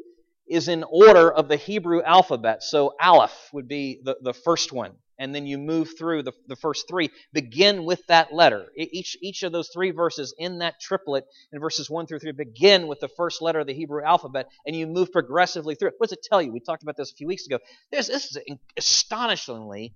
is 0.48 0.68
in 0.68 0.84
order 0.84 1.32
of 1.32 1.48
the 1.48 1.58
Hebrew 1.58 2.02
alphabet. 2.04 2.64
So 2.64 2.94
Aleph 3.02 3.50
would 3.54 3.68
be 3.68 4.02
the, 4.04 4.18
the 4.22 4.34
first 4.34 4.72
one 4.72 4.94
and 5.20 5.34
then 5.34 5.46
you 5.46 5.58
move 5.58 5.98
through 5.98 6.24
the, 6.24 6.34
the 6.48 6.56
first 6.56 6.88
three, 6.88 7.10
begin 7.32 7.86
with 7.86 8.06
that 8.08 8.34
letter. 8.34 8.66
Each, 8.76 9.16
each 9.22 9.44
of 9.44 9.52
those 9.52 9.70
three 9.70 9.92
verses 9.92 10.34
in 10.38 10.60
that 10.60 10.80
triplet, 10.80 11.26
in 11.52 11.60
verses 11.60 11.90
1 11.90 12.08
through 12.08 12.20
3, 12.20 12.32
begin 12.34 12.88
with 12.88 13.00
the 13.00 13.08
first 13.08 13.42
letter 13.42 13.60
of 13.60 13.68
the 13.68 13.74
Hebrew 13.74 14.04
alphabet, 14.04 14.48
and 14.66 14.76
you 14.76 14.88
move 14.88 15.12
progressively 15.12 15.76
through 15.76 15.90
it. 15.90 15.96
What 15.98 16.10
does 16.10 16.18
it 16.18 16.24
tell 16.24 16.42
you? 16.42 16.52
We 16.52 16.60
talked 16.60 16.84
about 16.84 16.98
this 16.98 17.12
a 17.12 17.16
few 17.16 17.28
weeks 17.28 17.46
ago. 17.46 17.60
There's, 17.92 18.08
this 18.08 18.36
is 18.36 18.38
astonishingly 18.78 19.94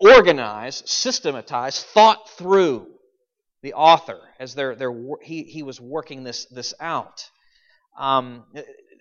organized, 0.00 0.88
systematized, 0.88 1.84
thought 1.86 2.28
through 2.30 2.86
the 3.62 3.74
author 3.74 4.20
as 4.38 4.54
they're, 4.54 4.74
they're, 4.74 4.94
he, 5.22 5.44
he 5.44 5.62
was 5.62 5.80
working 5.80 6.24
this, 6.24 6.46
this 6.46 6.74
out. 6.80 7.28
Um, 7.98 8.44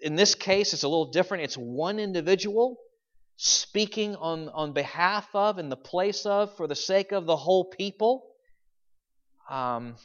in 0.01 0.15
this 0.15 0.35
case, 0.35 0.73
it's 0.73 0.83
a 0.83 0.87
little 0.87 1.11
different. 1.11 1.43
It's 1.43 1.55
one 1.55 1.99
individual 1.99 2.77
speaking 3.37 4.15
on, 4.15 4.49
on 4.49 4.73
behalf 4.73 5.27
of, 5.33 5.59
in 5.59 5.69
the 5.69 5.77
place 5.77 6.25
of, 6.25 6.55
for 6.57 6.67
the 6.67 6.75
sake 6.75 7.11
of 7.11 7.25
the 7.25 7.35
whole 7.35 7.65
people. 7.65 8.23
Um, 9.49 9.95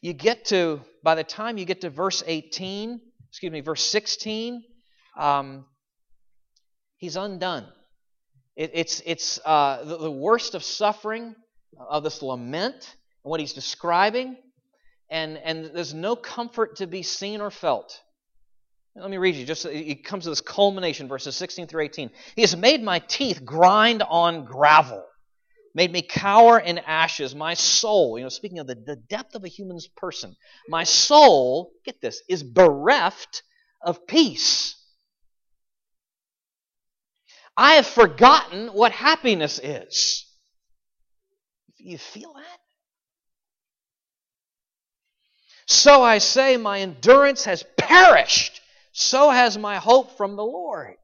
you 0.00 0.12
get 0.12 0.46
to, 0.46 0.80
by 1.02 1.14
the 1.14 1.24
time 1.24 1.58
you 1.58 1.64
get 1.64 1.82
to 1.82 1.90
verse 1.90 2.22
18, 2.26 3.00
excuse 3.28 3.52
me, 3.52 3.60
verse 3.60 3.82
16, 3.82 4.62
um, 5.18 5.64
he's 6.96 7.16
undone. 7.16 7.66
It, 8.56 8.70
it's 8.74 9.02
it's 9.06 9.40
uh, 9.44 9.82
the, 9.84 9.96
the 9.96 10.10
worst 10.10 10.54
of 10.54 10.62
suffering, 10.62 11.34
of 11.78 12.04
this 12.04 12.22
lament, 12.22 12.74
and 13.24 13.30
what 13.30 13.40
he's 13.40 13.54
describing, 13.54 14.36
and, 15.10 15.38
and 15.38 15.70
there's 15.74 15.94
no 15.94 16.16
comfort 16.16 16.76
to 16.76 16.86
be 16.86 17.02
seen 17.02 17.40
or 17.40 17.50
felt. 17.50 18.00
Let 18.94 19.10
me 19.10 19.16
read 19.16 19.36
you. 19.36 19.46
Just 19.46 19.64
it 19.64 20.04
comes 20.04 20.24
to 20.24 20.30
this 20.30 20.42
culmination, 20.42 21.08
verses 21.08 21.34
16 21.36 21.66
through 21.66 21.84
18. 21.84 22.10
He 22.36 22.42
has 22.42 22.54
made 22.54 22.82
my 22.82 22.98
teeth 22.98 23.44
grind 23.44 24.02
on 24.02 24.44
gravel, 24.44 25.02
made 25.74 25.90
me 25.90 26.02
cower 26.02 26.58
in 26.58 26.78
ashes. 26.78 27.34
My 27.34 27.54
soul, 27.54 28.18
you 28.18 28.24
know, 28.24 28.28
speaking 28.28 28.58
of 28.58 28.66
the, 28.66 28.74
the 28.74 28.96
depth 28.96 29.34
of 29.34 29.44
a 29.44 29.48
human's 29.48 29.88
person, 29.88 30.36
my 30.68 30.84
soul, 30.84 31.72
get 31.84 32.00
this, 32.02 32.22
is 32.28 32.42
bereft 32.42 33.42
of 33.82 34.06
peace. 34.06 34.76
I 37.56 37.74
have 37.74 37.86
forgotten 37.86 38.68
what 38.68 38.92
happiness 38.92 39.58
is. 39.62 40.26
You 41.78 41.98
feel 41.98 42.32
that? 42.34 42.58
So 45.66 46.02
I 46.02 46.18
say, 46.18 46.56
my 46.56 46.80
endurance 46.80 47.44
has 47.44 47.64
perished 47.78 48.61
so 48.92 49.30
has 49.30 49.58
my 49.58 49.76
hope 49.76 50.16
from 50.16 50.36
the 50.36 50.44
Lord. 50.44 50.96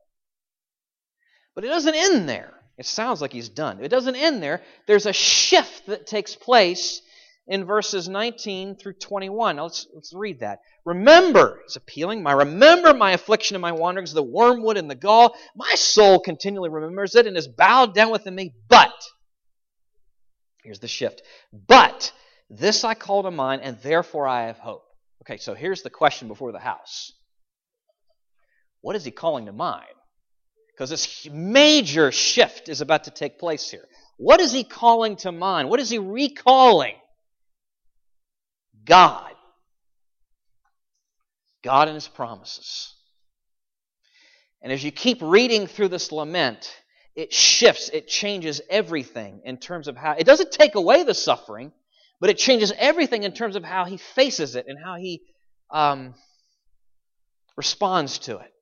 But 1.55 1.65
it 1.65 1.69
doesn't 1.69 1.95
end 1.95 2.29
there. 2.29 2.55
It 2.79 2.87
sounds 2.87 3.21
like 3.21 3.33
he's 3.33 3.49
done. 3.49 3.83
It 3.83 3.89
doesn't 3.89 4.15
end 4.15 4.43
there. 4.43 4.63
There's 4.87 5.07
a 5.07 5.13
shift 5.13 5.87
that 5.87 6.07
takes 6.07 6.37
place 6.37 7.03
in 7.49 7.65
verses 7.65 8.09
19 8.09 8.77
through 8.77 8.93
21. 8.93 9.57
Now 9.57 9.65
let's, 9.65 9.87
let's 9.93 10.13
read 10.13 10.41
that. 10.41 10.61
Remember, 10.85 11.61
he's 11.67 11.77
appealing, 11.77 12.23
my 12.23 12.33
remember 12.33 12.95
my 12.95 13.13
affliction 13.13 13.57
and 13.57 13.63
my 13.63 13.73
wanderings, 13.73 14.13
the 14.13 14.23
wormwood 14.23 14.77
and 14.77 14.89
the 14.89 14.95
gall. 14.95 15.35
My 15.57 15.75
soul 15.75 16.21
continually 16.21 16.69
remembers 16.69 17.15
it 17.15 17.27
and 17.27 17.37
is 17.37 17.49
bowed 17.49 17.95
down 17.95 18.11
within 18.13 18.35
me. 18.35 18.55
But, 18.69 18.93
here's 20.63 20.79
the 20.79 20.89
shift. 20.89 21.23
But 21.53 22.13
this 22.51 22.85
I 22.85 22.95
call 22.95 23.25
to 23.25 23.31
mind, 23.31 23.63
and 23.63 23.79
therefore 23.83 24.29
I 24.29 24.47
have 24.47 24.59
hope. 24.59 24.85
Okay, 25.23 25.39
so 25.39 25.55
here's 25.55 25.83
the 25.83 25.91
question 25.91 26.29
before 26.29 26.53
the 26.53 26.59
house. 26.59 27.13
What 28.81 28.97
is 28.97 29.05
he 29.05 29.11
calling 29.11 29.47
to 29.47 29.53
mind? 29.53 29.87
Because 30.73 30.91
this 30.91 31.29
major 31.31 32.13
shift 32.13 32.69
is 32.69 32.81
about 32.81 33.05
to 33.05 33.11
take 33.11 33.39
place 33.39 33.71
here. 33.71 33.85
What 34.17 34.41
is 34.41 34.53
he 34.53 34.65
calling 34.65 35.17
to 35.17 35.33
mind? 35.33 35.69
What 35.69 35.81
is 35.81 35.91
he 35.91 35.99
recalling? 35.99 36.95
God. 38.85 39.33
God 41.63 41.89
and 41.89 41.95
his 41.95 42.09
promises. 42.09 42.95
And 44.63 44.73
as 44.73 44.83
you 44.83 44.91
keep 44.91 45.19
reading 45.21 45.67
through 45.67 45.89
this 45.89 46.11
lament, 46.11 46.73
it 47.15 47.33
shifts, 47.33 47.91
it 47.93 48.09
changes 48.09 48.61
everything 48.71 49.43
in 49.45 49.59
terms 49.59 49.89
of 49.89 49.97
how, 49.97 50.13
it 50.13 50.25
doesn't 50.25 50.53
take 50.53 50.75
away 50.75 51.03
the 51.03 51.15
suffering, 51.15 51.73
but 52.21 52.31
it 52.31 52.39
changes 52.39 52.73
everything 52.77 53.25
in 53.25 53.33
terms 53.33 53.57
of 53.57 53.65
how 53.65 53.85
he 53.85 53.97
faces 53.97 54.57
it 54.57 54.67
and 54.69 54.79
how 54.83 54.97
he 54.97 55.23
um, 55.71 56.15
responds 57.57 58.19
to 58.21 58.39
it. 58.39 58.53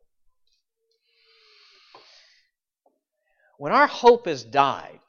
When 3.58 3.72
our 3.72 3.86
hope 3.86 4.26
has 4.26 4.44
died, 4.44 5.00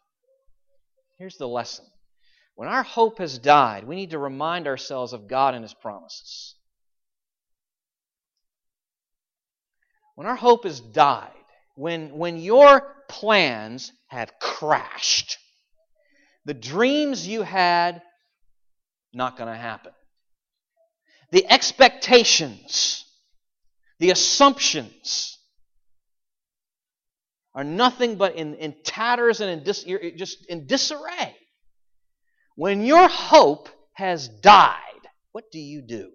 here's 1.17 1.37
the 1.37 1.47
lesson. 1.47 1.85
When 2.55 2.67
our 2.67 2.83
hope 2.83 3.19
has 3.19 3.37
died, 3.37 3.83
we 3.83 3.95
need 3.95 4.11
to 4.11 4.19
remind 4.19 4.67
ourselves 4.67 5.13
of 5.13 5.27
God 5.27 5.53
and 5.53 5.63
His 5.63 5.73
promises. 5.73 6.55
When 10.15 10.25
our 10.25 10.35
hope 10.35 10.63
has 10.63 10.79
died, 10.79 11.29
when, 11.75 12.17
when 12.17 12.39
your 12.39 12.95
plans 13.07 13.91
have 14.07 14.39
crashed, 14.39 15.37
the 16.45 16.55
dreams 16.55 17.27
you 17.27 17.43
had, 17.43 18.01
not 19.13 19.37
going 19.37 19.51
to 19.51 19.57
happen. 19.57 19.91
The 21.31 21.45
expectations, 21.51 23.05
the 23.99 24.09
assumptions, 24.09 25.36
are 27.57 27.63
nothing 27.63 28.17
but 28.17 28.35
in, 28.35 28.53
in 28.53 28.75
tatters 28.83 29.41
and 29.41 29.49
in 29.49 29.63
dis, 29.63 29.83
just 30.15 30.45
in 30.45 30.67
disarray. 30.67 31.35
When 32.55 32.85
your 32.85 33.07
hope 33.07 33.67
has 33.93 34.29
died, 34.29 34.77
what 35.31 35.45
do 35.51 35.59
you 35.59 35.81
do? 35.81 36.11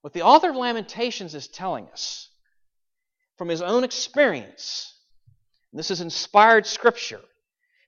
What 0.00 0.12
the 0.12 0.22
author 0.22 0.50
of 0.50 0.56
Lamentations 0.56 1.36
is 1.36 1.46
telling 1.46 1.86
us 1.90 2.30
from 3.38 3.48
his 3.48 3.62
own 3.62 3.84
experience, 3.84 4.92
and 5.70 5.78
this 5.78 5.92
is 5.92 6.00
inspired 6.00 6.66
scripture, 6.66 7.20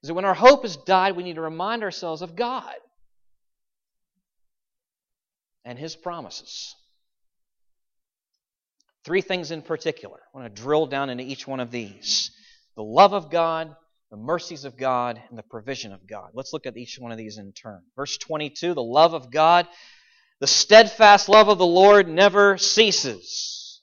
is 0.04 0.08
that 0.08 0.14
when 0.14 0.24
our 0.24 0.34
hope 0.34 0.62
has 0.62 0.76
died, 0.76 1.16
we 1.16 1.24
need 1.24 1.34
to 1.34 1.40
remind 1.40 1.82
ourselves 1.82 2.22
of 2.22 2.36
God 2.36 2.74
and 5.64 5.80
his 5.80 5.96
promises. 5.96 6.76
Three 9.04 9.20
things 9.20 9.50
in 9.50 9.62
particular. 9.62 10.18
I 10.34 10.38
want 10.38 10.54
to 10.54 10.62
drill 10.62 10.86
down 10.86 11.10
into 11.10 11.24
each 11.24 11.46
one 11.46 11.60
of 11.60 11.70
these 11.70 12.30
the 12.76 12.82
love 12.82 13.12
of 13.12 13.30
God, 13.30 13.74
the 14.10 14.16
mercies 14.16 14.64
of 14.64 14.76
God, 14.76 15.22
and 15.28 15.38
the 15.38 15.44
provision 15.44 15.92
of 15.92 16.06
God. 16.08 16.30
Let's 16.34 16.52
look 16.52 16.66
at 16.66 16.76
each 16.76 16.98
one 16.98 17.12
of 17.12 17.18
these 17.18 17.38
in 17.38 17.52
turn. 17.52 17.82
Verse 17.96 18.16
22 18.18 18.74
the 18.74 18.82
love 18.82 19.14
of 19.14 19.30
God, 19.30 19.68
the 20.40 20.46
steadfast 20.46 21.28
love 21.28 21.48
of 21.48 21.58
the 21.58 21.66
Lord 21.66 22.08
never 22.08 22.58
ceases. 22.58 23.80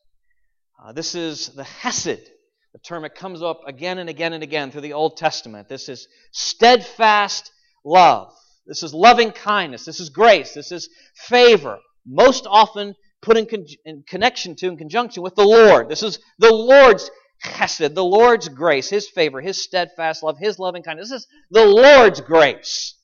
Uh, 0.83 0.91
this 0.93 1.15
is 1.15 1.49
the 1.49 1.63
Hesed 1.63 2.31
the 2.73 2.79
term 2.79 3.03
it 3.03 3.15
comes 3.15 3.41
up 3.41 3.61
again 3.67 3.97
and 3.97 4.09
again 4.09 4.33
and 4.33 4.43
again 4.43 4.71
through 4.71 4.81
the 4.81 4.93
Old 4.93 5.17
Testament. 5.17 5.67
This 5.67 5.89
is 5.89 6.07
steadfast 6.31 7.51
love. 7.83 8.33
This 8.65 8.83
is 8.83 8.93
loving 8.93 9.31
kindness. 9.31 9.83
This 9.83 9.99
is 9.99 10.09
grace. 10.09 10.53
This 10.53 10.71
is 10.71 10.89
favor. 11.15 11.79
Most 12.05 12.47
often 12.47 12.95
put 13.21 13.37
in, 13.37 13.45
con- 13.45 13.65
in 13.85 14.03
connection 14.07 14.55
to, 14.55 14.67
in 14.67 14.77
conjunction 14.77 15.23
with 15.23 15.35
the 15.35 15.45
Lord. 15.45 15.89
This 15.89 16.03
is 16.03 16.19
the 16.39 16.53
Lord's 16.53 17.09
chesed, 17.43 17.93
the 17.93 18.03
Lord's 18.03 18.49
grace, 18.49 18.89
His 18.89 19.09
favor, 19.09 19.41
His 19.41 19.61
steadfast 19.61 20.23
love, 20.23 20.37
His 20.39 20.59
loving 20.59 20.83
kindness. 20.83 21.09
This 21.09 21.21
is 21.21 21.27
the 21.49 21.65
Lord's 21.65 22.21
grace. 22.21 22.95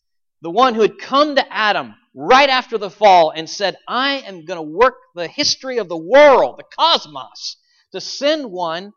The 0.42 0.52
one 0.52 0.76
who 0.76 0.82
had 0.82 1.00
come 1.00 1.36
to 1.36 1.54
Adam 1.54 1.96
right 2.14 2.50
after 2.50 2.78
the 2.78 2.90
fall 2.90 3.32
and 3.32 3.50
said, 3.50 3.78
I 3.88 4.24
am 4.26 4.46
going 4.46 4.58
to 4.58 4.78
work 4.78 4.96
the 5.16 5.28
history 5.28 5.78
of 5.78 5.90
the 5.90 5.98
world, 5.98 6.58
the 6.58 6.64
cosmos, 6.78 7.58
to 7.92 8.02
send 8.02 8.52
one 8.52 8.94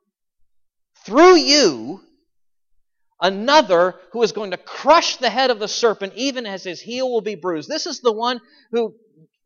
through 1.05 1.37
you, 1.37 2.01
another 3.21 3.95
who 4.13 4.23
is 4.23 4.33
going 4.33 4.51
to 4.51 4.57
crush 4.57 5.17
the 5.17 5.31
head 5.31 5.51
of 5.51 5.59
the 5.59 5.69
serpent 5.69 6.15
even 6.17 6.47
as 6.47 6.65
his 6.65 6.81
heel 6.81 7.11
will 7.11 7.21
be 7.21 7.35
bruised. 7.35 7.69
This 7.69 7.87
is 7.87 8.01
the 8.01 8.13
one 8.13 8.41
who 8.73 8.95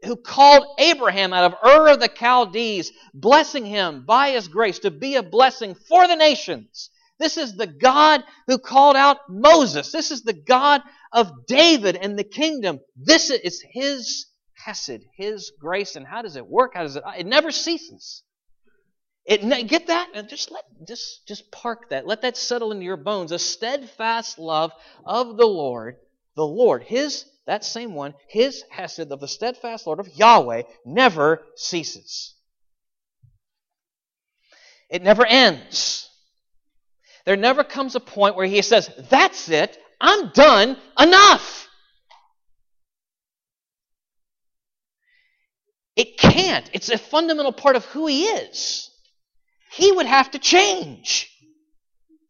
who 0.05 0.17
called 0.17 0.67
Abraham 0.79 1.33
out 1.33 1.53
of 1.53 1.59
Ur 1.65 1.89
of 1.89 2.01
the 2.01 2.11
Chaldees, 2.15 2.93
blessing 3.13 3.65
him 3.65 4.05
by 4.05 4.31
his 4.31 4.49
grace 4.49 4.81
to 4.81 4.91
be 4.91 5.17
a 5.17 5.23
blessing 5.23 5.75
for 5.75 6.07
the 6.07 6.17
nations. 6.17 6.91
This 7.19 7.37
is 7.37 7.57
the 7.57 7.67
God 7.67 8.25
who 8.47 8.59
called 8.59 8.97
out 8.97 9.19
Moses. 9.29 9.93
This 9.93 10.11
is 10.11 10.23
the 10.23 10.33
God 10.33 10.83
of 11.13 11.47
David 11.47 11.97
and 11.97 12.19
the 12.19 12.25
kingdom. 12.25 12.81
This 12.97 13.31
is 13.31 13.65
his 13.71 14.27
hesed, 14.55 15.05
his 15.17 15.53
grace. 15.61 15.97
And 15.97 16.07
how 16.07 16.23
does 16.23 16.37
it 16.37 16.47
work? 16.47 16.73
How 16.75 16.83
does 16.83 16.97
it? 16.97 17.05
It 17.19 17.27
never 17.27 17.51
ceases. 17.51 18.23
It, 19.27 19.69
get 19.69 19.87
that? 19.87 20.11
And 20.15 20.29
just 20.29 20.51
let 20.51 20.65
just 20.87 21.27
just 21.27 21.51
park 21.51 21.89
that. 21.91 22.07
Let 22.07 22.23
that 22.23 22.37
settle 22.37 22.73
into 22.73 22.85
your 22.85 22.99
bones. 22.99 23.33
A 23.33 23.39
steadfast 23.39 24.39
love 24.39 24.73
of 25.07 25.37
the 25.37 25.47
Lord, 25.47 25.97
the 26.37 26.47
Lord, 26.47 26.83
His 26.83 27.25
that 27.47 27.65
same 27.65 27.95
one, 27.95 28.15
his 28.29 28.65
hesed 28.71 29.13
of 29.13 29.21
the 29.21 29.29
steadfast 29.29 29.87
Lord 29.87 30.01
of 30.01 30.09
Yahweh 30.09 30.63
never 30.85 31.43
ceases. 31.57 32.35
It 34.91 35.03
never 35.03 35.27
ends. 35.27 36.09
There 37.27 37.37
never 37.37 37.65
comes 37.65 37.95
a 37.95 38.01
point 38.01 38.37
where 38.37 38.47
he 38.47 38.63
says, 38.63 38.91
That's 39.11 39.49
it, 39.49 39.77
I'm 40.01 40.31
done, 40.31 40.77
enough. 40.99 41.69
It 45.97 46.19
can't. 46.19 46.69
It's 46.73 46.91
a 46.91 46.99
fundamental 46.99 47.53
part 47.53 47.77
of 47.77 47.85
who 47.87 48.07
he 48.07 48.25
is. 48.25 48.91
He 49.71 49.93
would 49.93 50.07
have 50.07 50.31
to 50.33 50.39
change 50.39 51.31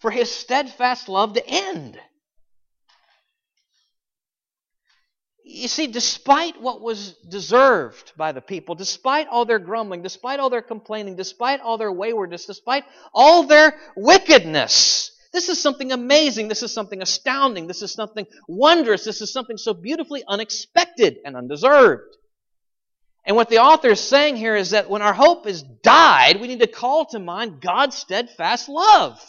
for 0.01 0.11
his 0.11 0.31
steadfast 0.31 1.09
love 1.09 1.35
to 1.35 1.47
end. 1.47 1.99
You 5.47 5.69
see, 5.69 5.87
despite 5.89 6.61
what 6.61 6.81
was 6.81 7.13
deserved 7.29 8.13
by 8.17 8.33
the 8.33 8.41
people, 8.41 8.75
despite 8.75 9.29
all 9.29 9.45
their 9.45 9.59
grumbling, 9.59 10.03
despite 10.03 10.41
all 10.41 10.49
their 10.49 10.63
complaining, 10.63 11.17
despite 11.17 11.61
all 11.61 11.77
their 11.77 11.93
waywardness, 11.93 12.47
despite 12.47 12.85
all 13.13 13.43
their 13.43 13.79
wickedness, 13.95 15.13
this 15.35 15.51
is 15.51 15.61
something 15.61 15.93
amazing. 15.93 16.49
This 16.49 16.63
is 16.63 16.73
something 16.73 17.03
astounding. 17.03 17.67
This 17.67 17.83
is 17.83 17.93
something 17.93 18.27
wondrous. 18.49 19.05
This 19.05 19.21
is 19.21 19.33
something 19.33 19.59
so 19.59 19.75
beautifully 19.75 20.23
unexpected 20.27 21.19
and 21.27 21.37
undeserved. 21.37 22.17
And 23.27 23.37
what 23.37 23.51
the 23.51 23.59
author 23.59 23.91
is 23.91 24.01
saying 24.01 24.37
here 24.37 24.55
is 24.55 24.71
that 24.71 24.89
when 24.89 25.03
our 25.03 25.13
hope 25.13 25.47
is 25.47 25.63
died, 25.63 26.41
we 26.41 26.47
need 26.47 26.61
to 26.61 26.67
call 26.69 27.07
to 27.07 27.19
mind 27.19 27.61
God's 27.61 27.97
steadfast 27.97 28.69
love. 28.69 29.21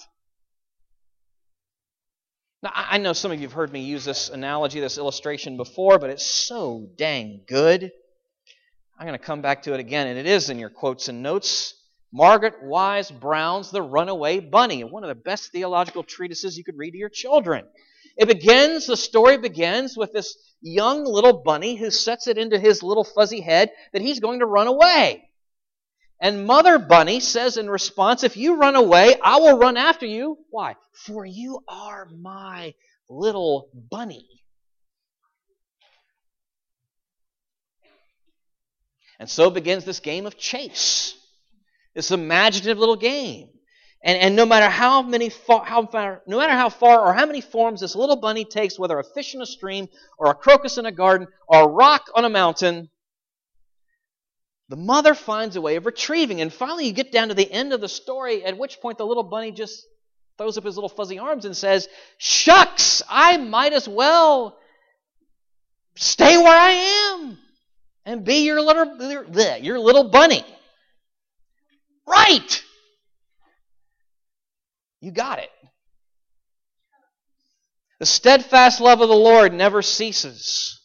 Now, 2.66 2.72
I 2.74 2.98
know 2.98 3.14
some 3.14 3.32
of 3.32 3.40
you 3.40 3.46
have 3.46 3.54
heard 3.54 3.72
me 3.72 3.82
use 3.82 4.06
this 4.06 4.30
analogy, 4.30 4.80
this 4.80 4.98
illustration 4.98 5.56
before, 5.56 6.00
but 6.00 6.10
it's 6.10 6.26
so 6.26 6.90
dang 6.98 7.42
good. 7.46 7.92
I'm 8.98 9.06
going 9.06 9.16
to 9.16 9.24
come 9.24 9.44
back 9.44 9.62
to 9.64 9.76
it 9.76 9.80
again, 9.80 10.08
and 10.08 10.18
it 10.18 10.26
is 10.26 10.50
in 10.50 10.58
your 10.58 10.72
quotes 10.72 11.08
and 11.08 11.22
notes. 11.22 11.76
Margaret 12.12 12.64
Wise 12.64 13.12
Brown's 13.12 13.70
The 13.70 13.84
Runaway 13.84 14.40
Bunny, 14.40 14.84
one 14.84 15.04
of 15.04 15.10
the 15.10 15.14
best 15.14 15.52
theological 15.52 16.02
treatises 16.02 16.58
you 16.58 16.64
could 16.64 16.80
read 16.80 16.94
to 16.94 16.98
your 16.98 17.10
children. 17.10 17.66
It 18.18 18.28
begins, 18.28 18.88
the 18.88 18.98
story 18.98 19.38
begins 19.38 19.96
with 19.96 20.12
this 20.12 20.36
young 20.60 21.06
little 21.06 21.44
bunny 21.44 21.76
who 21.76 21.92
sets 21.92 22.26
it 22.26 22.40
into 22.40 22.58
his 22.58 22.82
little 22.82 23.04
fuzzy 23.04 23.42
head 23.42 23.70
that 23.94 24.02
he's 24.02 24.20
going 24.20 24.40
to 24.40 24.48
run 24.48 24.66
away. 24.66 25.25
And 26.20 26.46
Mother 26.46 26.80
Bunny 26.80 27.20
says 27.20 27.58
in 27.58 27.70
response, 27.70 28.24
If 28.24 28.38
you 28.38 28.56
run 28.56 28.76
away, 28.76 29.16
I 29.22 29.38
will 29.40 29.58
run 29.58 29.78
after 29.78 30.06
you. 30.06 30.38
Why? 30.50 30.76
For 30.94 31.26
you 31.26 31.60
are 31.68 32.06
my 32.06 32.74
little 33.10 33.70
bunny. 33.74 34.26
And 39.20 39.30
so 39.30 39.50
begins 39.50 39.86
this 39.86 40.00
game 40.00 40.26
of 40.26 40.38
chase, 40.38 41.16
this 41.94 42.12
imaginative 42.12 42.78
little 42.78 42.98
game. 42.98 43.50
And, 44.04 44.20
and 44.20 44.36
no 44.36 44.46
matter 44.46 44.70
how 44.70 45.02
many 45.02 45.30
far, 45.30 45.66
how 45.66 45.86
far, 45.88 46.22
no 46.28 46.38
matter 46.38 46.54
how 46.54 46.70
far 46.70 47.00
or 47.00 47.14
how 47.14 47.26
many 47.26 47.42
forms 47.42 47.82
this 47.82 47.96
little 47.96 48.18
bunny 48.18 48.46
takes, 48.46 48.78
whether 48.78 49.00
a 49.00 49.04
fish 49.04 49.34
in 49.34 49.42
a 49.42 49.46
stream 49.46 49.88
or 50.18 50.30
a 50.30 50.36
crocus 50.36 50.78
in 50.78 50.86
a 50.86 50.92
garden 50.92 51.28
or 51.48 51.62
a 51.62 51.68
rock 51.68 52.10
on 52.14 52.26
a 52.26 52.30
mountain, 52.30 52.90
the 54.70 54.76
mother 54.76 55.14
finds 55.14 55.56
a 55.56 55.62
way 55.62 55.76
of 55.76 55.86
retrieving. 55.86 56.42
And 56.42 56.52
finally, 56.52 56.88
you 56.88 56.94
get 56.94 57.12
down 57.12 57.28
to 57.28 57.34
the 57.34 57.52
end 57.52 57.74
of 57.74 57.82
the 57.82 57.90
story, 57.90 58.44
at 58.44 58.58
which 58.58 58.80
point 58.82 58.98
the 58.98 59.06
little 59.06 59.24
bunny 59.24 59.52
just 59.52 59.86
throws 60.38 60.58
up 60.58 60.64
his 60.64 60.76
little 60.76 60.90
fuzzy 60.90 61.20
arms 61.20 61.46
and 61.46 61.56
says, 61.56 61.88
Shucks, 62.18 63.02
I 63.08 63.38
might 63.38 63.74
as 63.74 63.88
well 63.88 64.58
stay 65.96 66.38
where 66.38 66.58
I 66.58 66.72
am 66.72 67.38
and 68.06 68.26
be 68.26 68.46
your 68.46 68.62
little, 68.62 69.62
your 69.62 69.80
little 69.80 70.10
bunny. 70.10 70.44
Right! 72.08 72.64
You 75.00 75.12
got 75.12 75.40
it. 75.40 75.50
The 78.00 78.06
steadfast 78.06 78.82
love 78.82 79.02
of 79.02 79.10
the 79.10 79.16
Lord 79.16 79.54
never 79.54 79.82
ceases. 79.82 80.82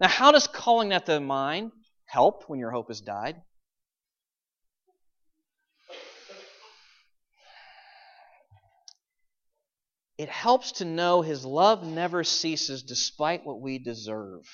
Now, 0.00 0.08
how 0.08 0.32
does 0.32 0.46
calling 0.46 0.90
that 0.90 1.06
to 1.06 1.18
mind 1.20 1.72
help 2.14 2.44
when 2.46 2.60
your 2.60 2.70
hope 2.70 2.86
has 2.88 3.00
died. 3.00 3.34
It 10.16 10.28
helps 10.28 10.70
to 10.72 10.84
know 10.84 11.22
His 11.22 11.44
love 11.44 11.84
never 11.84 12.22
ceases 12.22 12.84
despite 12.84 13.44
what 13.44 13.60
we 13.60 13.80
deserve. 13.80 14.44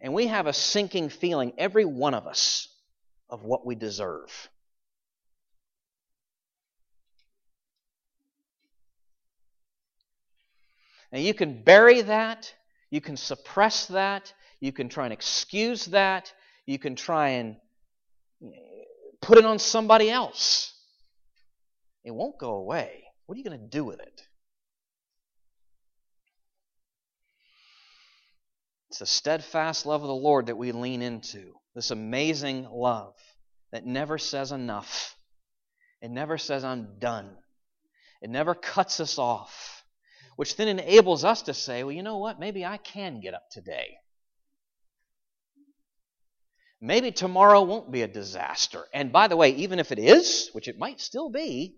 And 0.00 0.14
we 0.14 0.28
have 0.28 0.46
a 0.46 0.52
sinking 0.52 1.08
feeling, 1.08 1.54
every 1.58 1.84
one 1.84 2.14
of 2.14 2.28
us, 2.28 2.68
of 3.28 3.42
what 3.42 3.66
we 3.66 3.74
deserve. 3.74 4.48
Now, 11.10 11.18
you 11.18 11.34
can 11.34 11.64
bury 11.64 12.02
that, 12.02 12.54
you 12.90 13.00
can 13.00 13.16
suppress 13.16 13.86
that, 13.86 14.32
you 14.60 14.72
can 14.72 14.88
try 14.88 15.04
and 15.04 15.12
excuse 15.12 15.86
that. 15.86 16.32
You 16.66 16.78
can 16.78 16.96
try 16.96 17.30
and 17.30 17.56
put 19.20 19.38
it 19.38 19.44
on 19.44 19.58
somebody 19.58 20.10
else. 20.10 20.74
It 22.04 22.10
won't 22.12 22.38
go 22.38 22.54
away. 22.54 23.04
What 23.26 23.34
are 23.34 23.38
you 23.38 23.44
going 23.44 23.60
to 23.60 23.66
do 23.66 23.84
with 23.84 24.00
it? 24.00 24.22
It's 28.90 29.00
the 29.00 29.06
steadfast 29.06 29.84
love 29.84 30.02
of 30.02 30.08
the 30.08 30.14
Lord 30.14 30.46
that 30.46 30.56
we 30.56 30.72
lean 30.72 31.02
into. 31.02 31.54
This 31.74 31.90
amazing 31.90 32.66
love 32.70 33.14
that 33.70 33.84
never 33.84 34.18
says 34.18 34.50
enough. 34.50 35.14
It 36.00 36.10
never 36.10 36.38
says, 36.38 36.64
I'm 36.64 36.98
done. 36.98 37.36
It 38.22 38.30
never 38.30 38.54
cuts 38.54 38.98
us 39.00 39.18
off, 39.18 39.84
which 40.36 40.56
then 40.56 40.68
enables 40.68 41.24
us 41.24 41.42
to 41.42 41.54
say, 41.54 41.84
well, 41.84 41.92
you 41.92 42.02
know 42.02 42.16
what? 42.16 42.40
Maybe 42.40 42.64
I 42.64 42.78
can 42.78 43.20
get 43.20 43.34
up 43.34 43.50
today. 43.50 43.98
Maybe 46.80 47.10
tomorrow 47.10 47.62
won't 47.62 47.90
be 47.90 48.02
a 48.02 48.08
disaster. 48.08 48.84
And 48.92 49.12
by 49.12 49.28
the 49.28 49.36
way, 49.36 49.50
even 49.50 49.78
if 49.78 49.90
it 49.90 49.98
is, 49.98 50.50
which 50.52 50.68
it 50.68 50.78
might 50.78 51.00
still 51.00 51.28
be, 51.28 51.76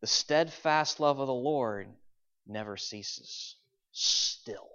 the 0.00 0.06
steadfast 0.06 1.00
love 1.00 1.18
of 1.18 1.26
the 1.26 1.32
Lord 1.32 1.86
never 2.46 2.76
ceases. 2.76 3.56
Still. 3.92 4.68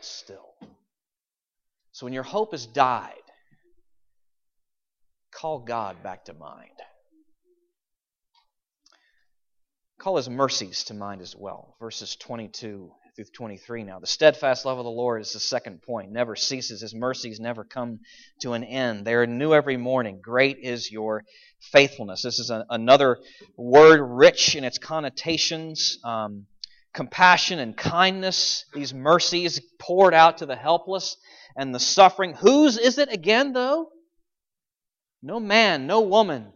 Still. 0.00 0.54
So 1.92 2.06
when 2.06 2.12
your 2.12 2.22
hope 2.22 2.52
has 2.52 2.66
died, 2.66 3.14
call 5.32 5.60
God 5.60 6.02
back 6.02 6.26
to 6.26 6.34
mind. 6.34 6.70
Call 9.98 10.18
his 10.18 10.28
mercies 10.28 10.84
to 10.84 10.94
mind 10.94 11.20
as 11.20 11.34
well. 11.34 11.74
Verses 11.80 12.14
22 12.16 12.92
through 13.16 13.24
23 13.24 13.82
now. 13.82 13.98
The 13.98 14.06
steadfast 14.06 14.66
love 14.66 14.78
of 14.78 14.84
the 14.84 14.90
Lord 14.90 15.22
is 15.22 15.32
the 15.32 15.40
second 15.40 15.80
point. 15.80 16.12
Never 16.12 16.36
ceases. 16.36 16.82
His 16.82 16.94
mercies 16.94 17.40
never 17.40 17.64
come 17.64 18.00
to 18.42 18.52
an 18.52 18.62
end. 18.62 19.06
They 19.06 19.14
are 19.14 19.26
new 19.26 19.54
every 19.54 19.78
morning. 19.78 20.20
Great 20.22 20.58
is 20.60 20.92
your 20.92 21.24
faithfulness. 21.72 22.20
This 22.20 22.38
is 22.38 22.50
a, 22.50 22.66
another 22.68 23.16
word 23.56 24.00
rich 24.02 24.54
in 24.54 24.64
its 24.64 24.78
connotations. 24.78 25.98
Um, 26.04 26.44
compassion 26.92 27.58
and 27.58 27.74
kindness, 27.74 28.66
these 28.74 28.92
mercies 28.92 29.62
poured 29.78 30.12
out 30.12 30.38
to 30.38 30.46
the 30.46 30.56
helpless 30.56 31.16
and 31.56 31.74
the 31.74 31.80
suffering. 31.80 32.34
Whose 32.34 32.76
is 32.76 32.98
it 32.98 33.10
again, 33.10 33.54
though? 33.54 33.88
No 35.22 35.40
man, 35.40 35.86
no 35.86 36.02
woman, 36.02 36.52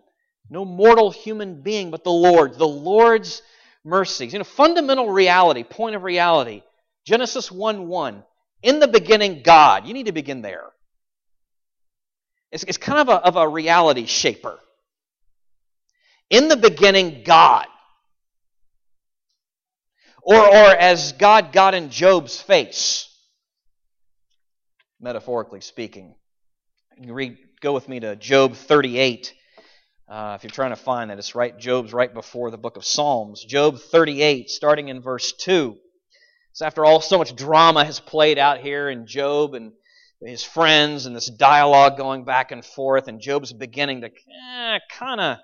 no 0.51 0.67
mortal 0.67 1.11
human 1.11 1.63
being, 1.63 1.91
but 1.91 2.05
the 2.05 2.11
Lord. 2.11 2.59
The 2.59 2.69
Lord's 2.69 3.41
mercies. 3.85 4.33
You 4.33 4.39
know, 4.39 4.45
fundamental 4.45 5.11
reality, 5.11 5.63
point 5.65 5.97
of 5.97 6.03
reality. 6.03 6.63
Genesis 7.07 7.51
1 7.51 7.89
1. 7.89 8.23
In 8.63 8.79
the 8.79 8.89
beginning, 8.89 9.43
God. 9.43 9.87
You 9.87 9.95
need 9.95 10.07
to 10.07 10.13
begin 10.13 10.43
there. 10.43 10.65
It's, 12.53 12.65
it's 12.65 12.79
kind 12.79 12.99
of 12.99 13.09
a, 13.09 13.25
of 13.27 13.37
a 13.37 13.49
reality 13.49 14.07
shaper. 14.07 14.59
In 16.29 16.49
the 16.49 16.57
beginning, 16.57 17.23
God. 17.25 17.67
Or, 20.23 20.37
or 20.37 20.77
as 20.77 21.13
God 21.13 21.53
got 21.53 21.75
in 21.75 21.91
Job's 21.91 22.41
face, 22.41 23.09
metaphorically 25.01 25.61
speaking. 25.61 26.15
You 27.01 27.15
read, 27.15 27.39
go 27.61 27.73
with 27.73 27.89
me 27.89 28.01
to 28.01 28.17
Job 28.17 28.55
38. 28.55 29.33
Uh, 30.11 30.35
if 30.35 30.43
you're 30.43 30.51
trying 30.51 30.71
to 30.71 30.77
find 30.77 31.09
that, 31.09 31.21
it's 31.21 31.37
right. 31.37 31.57
Job's 31.57 31.93
right 31.93 32.13
before 32.13 32.51
the 32.51 32.59
book 32.59 32.77
of 32.77 32.85
Psalms. 32.85 33.45
Job 33.45 33.79
38, 33.79 34.51
starting 34.51 34.89
in 34.89 35.01
verse 35.01 35.31
2. 35.31 35.77
So 36.53 36.67
after 36.67 36.85
all, 36.85 37.01
so 37.01 37.17
much 37.17 37.37
drama 37.37 37.85
has 37.85 38.01
played 38.01 38.37
out 38.37 38.59
here 38.59 38.91
in 38.91 39.07
Job 39.07 39.55
and 39.55 39.71
his 40.21 40.43
friends 40.43 41.07
and 41.07 41.15
this 41.15 41.31
dialogue 41.31 41.97
going 41.97 42.25
back 42.25 42.51
and 42.51 42.65
forth, 42.65 43.07
and 43.07 43.21
Job's 43.21 43.53
beginning 43.53 44.01
to 44.01 44.09
eh, 44.09 44.79
kind 44.91 45.21
of 45.21 45.39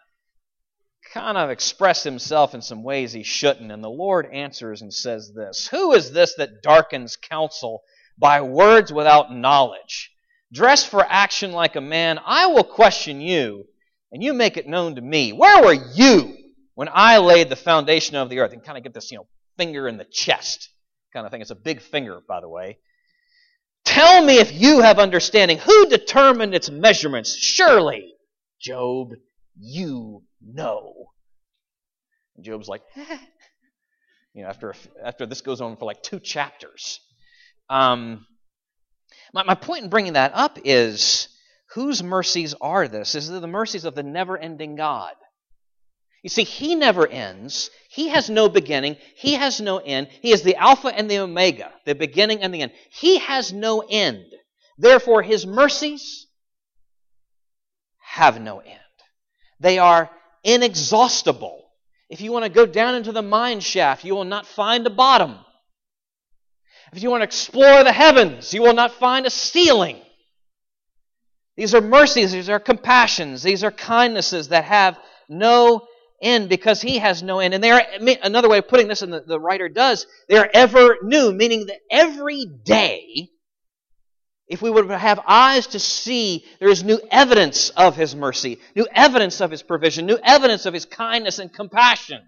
kind 1.12 1.38
of 1.38 1.50
express 1.50 2.02
himself 2.02 2.52
in 2.52 2.60
some 2.60 2.82
ways 2.82 3.12
he 3.12 3.22
shouldn't. 3.22 3.70
And 3.70 3.84
the 3.84 3.88
Lord 3.88 4.26
answers 4.32 4.82
and 4.82 4.92
says 4.92 5.32
this 5.32 5.68
Who 5.68 5.92
is 5.92 6.10
this 6.10 6.34
that 6.38 6.60
darkens 6.62 7.14
counsel 7.14 7.84
by 8.18 8.40
words 8.40 8.92
without 8.92 9.32
knowledge? 9.32 10.10
Dress 10.52 10.84
for 10.84 11.06
action 11.08 11.52
like 11.52 11.76
a 11.76 11.80
man, 11.80 12.18
I 12.26 12.46
will 12.46 12.64
question 12.64 13.20
you 13.20 13.66
and 14.12 14.22
you 14.22 14.32
make 14.32 14.56
it 14.56 14.68
known 14.68 14.94
to 14.96 15.00
me. 15.00 15.32
Where 15.32 15.62
were 15.62 15.84
you 15.94 16.36
when 16.74 16.88
I 16.92 17.18
laid 17.18 17.48
the 17.48 17.56
foundation 17.56 18.16
of 18.16 18.30
the 18.30 18.40
earth? 18.40 18.52
And 18.52 18.64
kind 18.64 18.78
of 18.78 18.84
get 18.84 18.94
this, 18.94 19.10
you 19.10 19.18
know, 19.18 19.26
finger 19.56 19.88
in 19.88 19.96
the 19.96 20.04
chest 20.04 20.70
kind 21.12 21.26
of 21.26 21.32
thing. 21.32 21.40
It's 21.40 21.50
a 21.50 21.56
big 21.56 21.80
finger, 21.80 22.20
by 22.26 22.40
the 22.40 22.48
way. 22.48 22.78
Tell 23.84 24.22
me 24.24 24.38
if 24.38 24.52
you 24.52 24.80
have 24.80 24.98
understanding. 24.98 25.58
Who 25.58 25.86
determined 25.88 26.54
its 26.54 26.68
measurements? 26.68 27.36
Surely, 27.36 28.14
Job, 28.60 29.12
you 29.58 30.24
know. 30.44 31.06
And 32.36 32.44
Job's 32.44 32.68
like, 32.68 32.82
eh. 32.96 33.18
you 34.34 34.42
know, 34.42 34.48
after 34.48 34.74
after 35.02 35.24
this 35.24 35.40
goes 35.40 35.60
on 35.60 35.76
for 35.76 35.84
like 35.84 36.02
two 36.02 36.20
chapters. 36.20 37.00
Um, 37.70 38.26
my, 39.32 39.44
my 39.44 39.54
point 39.54 39.84
in 39.84 39.90
bringing 39.90 40.14
that 40.14 40.32
up 40.34 40.58
is 40.64 41.28
Whose 41.76 42.02
mercies 42.02 42.54
are 42.58 42.88
this? 42.88 43.14
Is 43.14 43.28
it 43.28 43.38
the 43.38 43.46
mercies 43.46 43.84
of 43.84 43.94
the 43.94 44.02
never 44.02 44.38
ending 44.38 44.76
God? 44.76 45.12
You 46.22 46.30
see, 46.30 46.42
He 46.42 46.74
never 46.74 47.06
ends. 47.06 47.68
He 47.90 48.08
has 48.08 48.30
no 48.30 48.48
beginning. 48.48 48.96
He 49.14 49.34
has 49.34 49.60
no 49.60 49.76
end. 49.76 50.08
He 50.22 50.32
is 50.32 50.40
the 50.40 50.56
Alpha 50.56 50.88
and 50.88 51.10
the 51.10 51.18
Omega, 51.18 51.70
the 51.84 51.94
beginning 51.94 52.40
and 52.40 52.54
the 52.54 52.62
end. 52.62 52.72
He 52.90 53.18
has 53.18 53.52
no 53.52 53.80
end. 53.80 54.24
Therefore, 54.78 55.20
His 55.20 55.46
mercies 55.46 56.26
have 58.00 58.40
no 58.40 58.60
end. 58.60 58.80
They 59.60 59.78
are 59.78 60.10
inexhaustible. 60.44 61.62
If 62.08 62.22
you 62.22 62.32
want 62.32 62.46
to 62.46 62.50
go 62.50 62.64
down 62.64 62.94
into 62.94 63.12
the 63.12 63.20
mine 63.20 63.60
shaft, 63.60 64.02
you 64.02 64.14
will 64.14 64.24
not 64.24 64.46
find 64.46 64.86
a 64.86 64.90
bottom. 64.90 65.36
If 66.94 67.02
you 67.02 67.10
want 67.10 67.20
to 67.20 67.26
explore 67.26 67.84
the 67.84 67.92
heavens, 67.92 68.54
you 68.54 68.62
will 68.62 68.72
not 68.72 68.92
find 68.92 69.26
a 69.26 69.30
ceiling. 69.30 70.00
These 71.56 71.74
are 71.74 71.80
mercies, 71.80 72.32
these 72.32 72.50
are 72.50 72.60
compassions, 72.60 73.42
these 73.42 73.64
are 73.64 73.70
kindnesses 73.70 74.48
that 74.48 74.64
have 74.64 74.98
no 75.28 75.86
end 76.20 76.48
because 76.48 76.82
he 76.82 76.98
has 76.98 77.22
no 77.22 77.40
end. 77.40 77.54
And 77.54 77.64
they 77.64 77.70
are 77.70 77.82
another 78.22 78.48
way 78.48 78.58
of 78.58 78.68
putting 78.68 78.88
this, 78.88 79.02
and 79.02 79.12
the, 79.12 79.20
the 79.20 79.40
writer 79.40 79.68
does, 79.68 80.06
they 80.28 80.36
are 80.36 80.50
ever 80.52 80.98
new, 81.02 81.32
meaning 81.32 81.66
that 81.66 81.80
every 81.90 82.44
day, 82.44 83.28
if 84.48 84.62
we 84.62 84.70
would 84.70 84.90
have 84.90 85.20
eyes 85.26 85.68
to 85.68 85.78
see, 85.78 86.44
there 86.60 86.68
is 86.68 86.84
new 86.84 87.00
evidence 87.10 87.70
of 87.70 87.96
his 87.96 88.14
mercy, 88.14 88.58
new 88.74 88.86
evidence 88.92 89.40
of 89.40 89.50
his 89.50 89.62
provision, 89.62 90.06
new 90.06 90.18
evidence 90.22 90.66
of 90.66 90.74
his 90.74 90.84
kindness 90.84 91.38
and 91.38 91.52
compassion. 91.52 92.22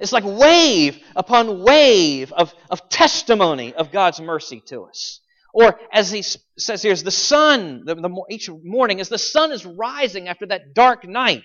It's 0.00 0.12
like 0.12 0.24
wave 0.24 0.98
upon 1.16 1.62
wave 1.62 2.32
of, 2.32 2.54
of 2.70 2.88
testimony 2.88 3.74
of 3.74 3.92
God's 3.92 4.20
mercy 4.20 4.62
to 4.68 4.84
us. 4.84 5.20
Or 5.58 5.76
as 5.92 6.12
he 6.12 6.22
says 6.22 6.82
here, 6.82 6.92
is 6.92 7.02
the 7.02 7.10
sun, 7.10 7.82
the, 7.84 7.96
the, 7.96 8.24
each 8.30 8.48
morning, 8.48 9.00
as 9.00 9.08
the 9.08 9.18
sun 9.18 9.50
is 9.50 9.66
rising 9.66 10.28
after 10.28 10.46
that 10.46 10.72
dark 10.72 11.04
night, 11.04 11.42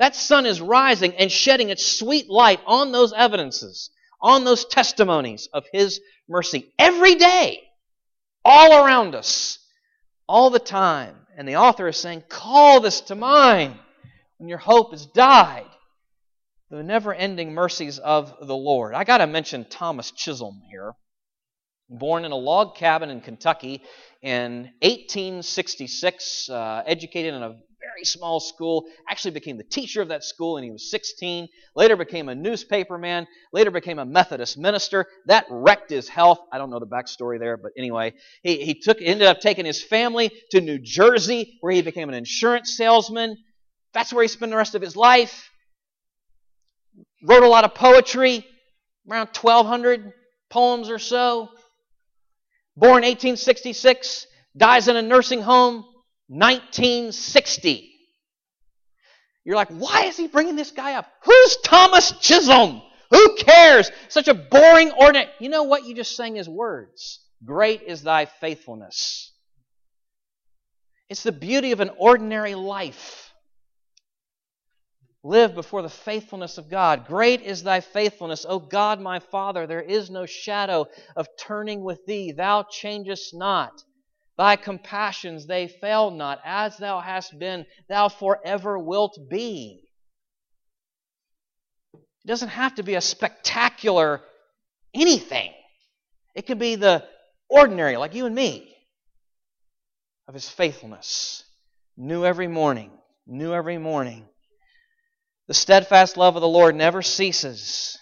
that 0.00 0.16
sun 0.16 0.44
is 0.44 0.60
rising 0.60 1.14
and 1.14 1.30
shedding 1.30 1.70
its 1.70 1.86
sweet 1.86 2.28
light 2.28 2.58
on 2.66 2.90
those 2.90 3.12
evidences, 3.12 3.90
on 4.20 4.42
those 4.42 4.64
testimonies 4.64 5.48
of 5.52 5.64
his 5.72 6.00
mercy 6.28 6.72
every 6.80 7.14
day, 7.14 7.62
all 8.44 8.84
around 8.84 9.14
us, 9.14 9.56
all 10.28 10.50
the 10.50 10.58
time. 10.58 11.14
And 11.36 11.46
the 11.46 11.56
author 11.56 11.86
is 11.86 11.98
saying, 11.98 12.24
Call 12.28 12.80
this 12.80 13.02
to 13.02 13.14
mind 13.14 13.76
when 14.38 14.48
your 14.48 14.58
hope 14.58 14.90
has 14.90 15.06
died. 15.06 15.70
The 16.70 16.82
never 16.82 17.14
ending 17.14 17.54
mercies 17.54 18.00
of 18.00 18.34
the 18.44 18.56
Lord. 18.56 18.94
I 18.94 19.04
got 19.04 19.18
to 19.18 19.28
mention 19.28 19.64
Thomas 19.64 20.10
Chisholm 20.10 20.60
here 20.72 20.94
born 21.92 22.24
in 22.24 22.32
a 22.32 22.36
log 22.36 22.76
cabin 22.76 23.10
in 23.10 23.20
Kentucky 23.20 23.82
in 24.22 24.70
1866, 24.82 26.48
uh, 26.48 26.82
educated 26.86 27.34
in 27.34 27.42
a 27.42 27.48
very 27.48 28.04
small 28.04 28.40
school, 28.40 28.86
actually 29.10 29.32
became 29.32 29.56
the 29.56 29.64
teacher 29.64 30.00
of 30.00 30.08
that 30.08 30.22
school 30.24 30.54
when 30.54 30.62
he 30.62 30.70
was 30.70 30.90
16, 30.90 31.48
later 31.74 31.96
became 31.96 32.28
a 32.28 32.34
newspaperman, 32.34 33.26
later 33.52 33.70
became 33.70 33.98
a 33.98 34.04
Methodist 34.04 34.56
minister. 34.56 35.06
That 35.26 35.46
wrecked 35.50 35.90
his 35.90 36.08
health. 36.08 36.38
I 36.52 36.58
don't 36.58 36.70
know 36.70 36.78
the 36.78 36.86
backstory 36.86 37.38
there, 37.38 37.56
but 37.56 37.72
anyway, 37.76 38.14
he, 38.42 38.64
he 38.64 38.74
took 38.74 38.98
ended 39.00 39.26
up 39.26 39.40
taking 39.40 39.64
his 39.64 39.82
family 39.82 40.30
to 40.52 40.60
New 40.60 40.78
Jersey 40.78 41.58
where 41.60 41.72
he 41.72 41.82
became 41.82 42.08
an 42.08 42.14
insurance 42.14 42.76
salesman. 42.76 43.36
That's 43.92 44.12
where 44.12 44.22
he 44.22 44.28
spent 44.28 44.50
the 44.50 44.56
rest 44.56 44.74
of 44.74 44.82
his 44.82 44.96
life. 44.96 45.50
Wrote 47.24 47.42
a 47.42 47.48
lot 47.48 47.64
of 47.64 47.74
poetry, 47.74 48.46
around 49.10 49.28
1,200 49.28 50.12
poems 50.50 50.88
or 50.88 50.98
so. 50.98 51.50
Born 52.76 53.02
1866, 53.02 54.26
dies 54.56 54.88
in 54.88 54.96
a 54.96 55.02
nursing 55.02 55.42
home 55.42 55.84
1960. 56.28 57.90
You're 59.44 59.56
like, 59.56 59.68
why 59.68 60.04
is 60.04 60.16
he 60.16 60.28
bringing 60.28 60.56
this 60.56 60.70
guy 60.70 60.94
up? 60.94 61.06
Who's 61.24 61.56
Thomas 61.58 62.12
Chisholm? 62.20 62.80
Who 63.10 63.36
cares? 63.36 63.90
Such 64.08 64.28
a 64.28 64.34
boring, 64.34 64.92
ordinary. 64.92 65.30
You 65.38 65.48
know 65.48 65.64
what? 65.64 65.84
You 65.84 65.94
just 65.94 66.16
sang 66.16 66.36
his 66.36 66.48
words. 66.48 67.20
Great 67.44 67.82
is 67.82 68.02
thy 68.02 68.26
faithfulness. 68.26 69.32
It's 71.10 71.22
the 71.22 71.32
beauty 71.32 71.72
of 71.72 71.80
an 71.80 71.90
ordinary 71.98 72.54
life. 72.54 73.31
Live 75.24 75.54
before 75.54 75.82
the 75.82 75.88
faithfulness 75.88 76.58
of 76.58 76.68
God. 76.68 77.06
Great 77.06 77.42
is 77.42 77.62
thy 77.62 77.80
faithfulness, 77.80 78.44
O 78.48 78.58
God 78.58 79.00
my 79.00 79.20
Father. 79.20 79.66
There 79.66 79.80
is 79.80 80.10
no 80.10 80.26
shadow 80.26 80.86
of 81.14 81.28
turning 81.38 81.84
with 81.84 82.04
thee. 82.06 82.32
Thou 82.32 82.64
changest 82.64 83.32
not. 83.32 83.84
Thy 84.36 84.56
compassions, 84.56 85.46
they 85.46 85.68
fail 85.68 86.10
not. 86.10 86.40
As 86.44 86.76
thou 86.78 86.98
hast 86.98 87.38
been, 87.38 87.66
thou 87.88 88.08
forever 88.08 88.78
wilt 88.78 89.16
be. 89.30 89.88
It 91.94 92.26
doesn't 92.26 92.48
have 92.48 92.76
to 92.76 92.82
be 92.82 92.94
a 92.94 93.00
spectacular 93.00 94.20
anything, 94.94 95.52
it 96.34 96.46
can 96.46 96.58
be 96.58 96.74
the 96.74 97.06
ordinary, 97.48 97.96
like 97.96 98.14
you 98.14 98.26
and 98.26 98.34
me, 98.34 98.74
of 100.26 100.34
his 100.34 100.48
faithfulness. 100.48 101.44
New 101.96 102.24
every 102.24 102.48
morning, 102.48 102.90
new 103.26 103.52
every 103.52 103.78
morning. 103.78 104.26
The 105.48 105.54
steadfast 105.54 106.16
love 106.16 106.36
of 106.36 106.42
the 106.42 106.48
Lord 106.48 106.76
never 106.76 107.02
ceases. 107.02 107.98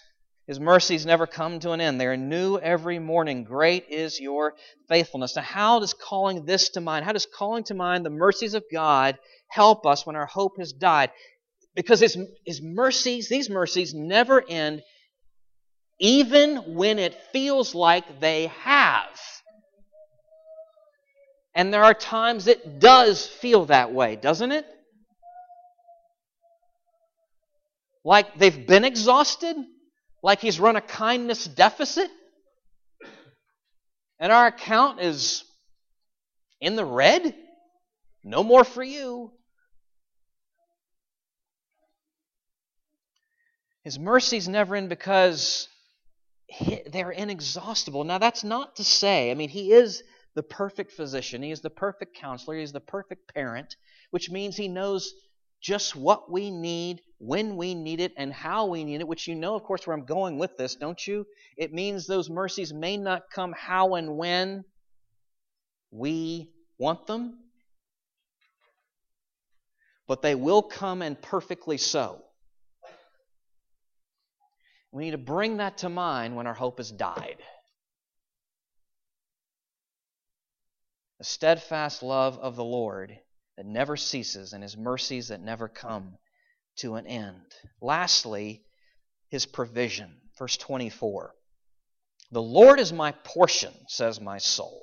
His 0.47 0.59
mercies 0.59 1.05
never 1.05 1.25
come 1.25 1.59
to 1.59 1.71
an 1.71 1.81
end. 1.81 1.99
They 1.99 2.07
are 2.07 2.17
new 2.17 2.57
every 2.57 2.99
morning. 2.99 3.43
Great 3.43 3.85
is 3.89 4.19
your 4.19 4.55
faithfulness. 4.89 5.35
Now, 5.35 5.43
how 5.43 5.79
does 5.79 5.93
calling 5.93 6.45
this 6.45 6.69
to 6.69 6.81
mind, 6.81 7.05
how 7.05 7.13
does 7.13 7.25
calling 7.25 7.63
to 7.65 7.73
mind 7.73 8.05
the 8.05 8.09
mercies 8.09 8.53
of 8.53 8.63
God 8.71 9.17
help 9.47 9.85
us 9.85 10.05
when 10.05 10.15
our 10.15 10.25
hope 10.25 10.57
has 10.59 10.71
died? 10.71 11.11
Because 11.75 11.99
his, 11.99 12.17
his 12.45 12.61
mercies, 12.61 13.29
these 13.29 13.49
mercies, 13.49 13.93
never 13.93 14.43
end 14.47 14.83
even 15.99 16.75
when 16.75 16.97
it 16.97 17.15
feels 17.31 17.75
like 17.75 18.19
they 18.19 18.47
have. 18.47 19.07
And 21.53 21.73
there 21.73 21.83
are 21.83 21.93
times 21.93 22.47
it 22.47 22.79
does 22.79 23.25
feel 23.25 23.65
that 23.65 23.93
way, 23.93 24.15
doesn't 24.15 24.51
it? 24.51 24.65
Like 28.03 28.37
they've 28.37 28.65
been 28.67 28.85
exhausted, 28.85 29.55
like 30.23 30.41
he's 30.41 30.59
run 30.59 30.75
a 30.75 30.81
kindness 30.81 31.45
deficit, 31.45 32.09
and 34.19 34.31
our 34.31 34.47
account 34.47 35.01
is 35.01 35.43
in 36.59 36.75
the 36.75 36.85
red. 36.85 37.35
No 38.23 38.43
more 38.43 38.63
for 38.63 38.83
you. 38.83 39.31
His 43.83 43.97
mercies 43.97 44.47
never 44.47 44.75
end 44.75 44.89
because 44.89 45.67
they're 46.87 47.11
inexhaustible. 47.11 48.03
Now, 48.03 48.19
that's 48.19 48.43
not 48.43 48.75
to 48.75 48.83
say, 48.83 49.31
I 49.31 49.33
mean, 49.33 49.49
he 49.49 49.71
is 49.71 50.03
the 50.35 50.43
perfect 50.43 50.91
physician, 50.91 51.41
he 51.41 51.51
is 51.51 51.61
the 51.61 51.69
perfect 51.69 52.15
counselor, 52.15 52.57
he 52.57 52.63
is 52.63 52.71
the 52.71 52.79
perfect 52.79 53.33
parent, 53.33 53.75
which 54.11 54.29
means 54.29 54.55
he 54.55 54.67
knows 54.67 55.13
just 55.61 55.95
what 55.95 56.31
we 56.31 56.51
need, 56.51 57.01
when 57.23 57.55
we 57.55 57.75
need 57.75 57.99
it, 57.99 58.13
and 58.17 58.33
how 58.33 58.65
we 58.65 58.83
need 58.83 58.99
it, 58.99 59.07
which 59.07 59.27
you 59.27 59.35
know, 59.35 59.53
of 59.53 59.61
course, 59.61 59.85
where 59.85 59.95
I'm 59.95 60.05
going 60.05 60.39
with 60.39 60.57
this, 60.57 60.75
don't 60.75 61.05
you? 61.05 61.27
It 61.55 61.71
means 61.71 62.07
those 62.07 62.31
mercies 62.31 62.73
may 62.73 62.97
not 62.97 63.29
come 63.31 63.53
how 63.55 63.93
and 63.93 64.17
when 64.17 64.63
we 65.91 66.49
want 66.79 67.05
them, 67.05 67.37
but 70.07 70.23
they 70.23 70.33
will 70.33 70.63
come 70.63 71.03
and 71.03 71.21
perfectly 71.21 71.77
so. 71.77 72.23
We 74.91 75.05
need 75.05 75.11
to 75.11 75.19
bring 75.19 75.57
that 75.57 75.77
to 75.79 75.89
mind 75.89 76.35
when 76.35 76.47
our 76.47 76.55
hope 76.55 76.79
has 76.79 76.91
died. 76.91 77.37
The 81.19 81.25
steadfast 81.25 82.01
love 82.01 82.39
of 82.39 82.55
the 82.55 82.63
Lord 82.63 83.15
that 83.57 83.67
never 83.67 83.95
ceases 83.95 84.53
and 84.53 84.63
his 84.63 84.75
mercies 84.75 85.27
that 85.27 85.39
never 85.39 85.67
come 85.67 86.17
to 86.81 86.95
an 86.95 87.07
end. 87.07 87.45
Lastly, 87.81 88.63
his 89.29 89.45
provision. 89.45 90.17
Verse 90.37 90.57
24 90.57 91.33
The 92.31 92.41
Lord 92.41 92.79
is 92.79 92.93
my 92.93 93.11
portion, 93.11 93.73
says 93.87 94.19
my 94.19 94.37
soul. 94.37 94.81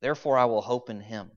Therefore, 0.00 0.38
I 0.38 0.44
will 0.46 0.62
hope 0.62 0.90
in 0.90 1.00
him. 1.00 1.30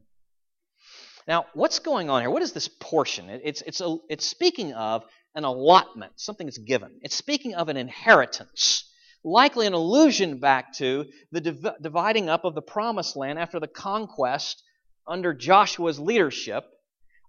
Now, 1.27 1.45
what's 1.53 1.79
going 1.79 2.09
on 2.09 2.21
here? 2.21 2.29
What 2.29 2.41
is 2.41 2.53
this 2.53 2.67
portion? 2.67 3.29
It's, 3.29 3.61
it's, 3.61 3.81
a, 3.81 3.97
it's 4.09 4.25
speaking 4.25 4.73
of 4.73 5.03
an 5.35 5.43
allotment, 5.43 6.13
something 6.17 6.47
that's 6.47 6.57
given. 6.57 6.99
It's 7.01 7.15
speaking 7.15 7.55
of 7.55 7.69
an 7.69 7.77
inheritance, 7.77 8.89
likely 9.23 9.67
an 9.67 9.73
allusion 9.73 10.39
back 10.39 10.73
to 10.73 11.05
the 11.31 11.41
div- 11.41 11.75
dividing 11.81 12.27
up 12.27 12.43
of 12.43 12.55
the 12.55 12.61
promised 12.61 13.15
land 13.15 13.39
after 13.39 13.59
the 13.59 13.67
conquest 13.67 14.61
under 15.07 15.33
Joshua's 15.33 15.99
leadership. 15.99 16.65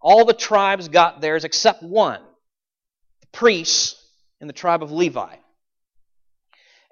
All 0.02 0.24
the 0.24 0.34
tribes 0.34 0.88
got 0.88 1.20
theirs 1.20 1.44
except 1.44 1.82
one 1.82 2.20
the 3.20 3.26
priests 3.32 3.96
in 4.40 4.48
the 4.48 4.52
tribe 4.52 4.82
of 4.82 4.90
Levi. 4.90 5.36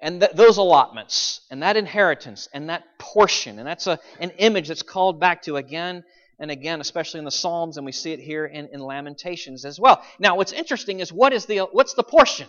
And 0.01 0.21
th- 0.21 0.31
those 0.31 0.57
allotments, 0.57 1.41
and 1.51 1.61
that 1.61 1.77
inheritance, 1.77 2.47
and 2.53 2.69
that 2.69 2.83
portion, 2.97 3.59
and 3.59 3.67
that's 3.67 3.85
a, 3.85 3.99
an 4.19 4.31
image 4.31 4.67
that's 4.69 4.81
called 4.81 5.19
back 5.19 5.43
to 5.43 5.57
again 5.57 6.03
and 6.39 6.49
again, 6.49 6.81
especially 6.81 7.19
in 7.19 7.25
the 7.25 7.31
Psalms, 7.31 7.77
and 7.77 7.85
we 7.85 7.91
see 7.91 8.13
it 8.13 8.19
here 8.19 8.45
in, 8.45 8.69
in 8.73 8.79
Lamentations 8.79 9.63
as 9.63 9.79
well. 9.79 10.03
Now, 10.17 10.37
what's 10.37 10.53
interesting 10.53 10.99
is 10.99 11.13
what 11.13 11.33
is 11.33 11.45
the 11.45 11.59
what's 11.59 11.93
the 11.93 12.03
portion? 12.03 12.47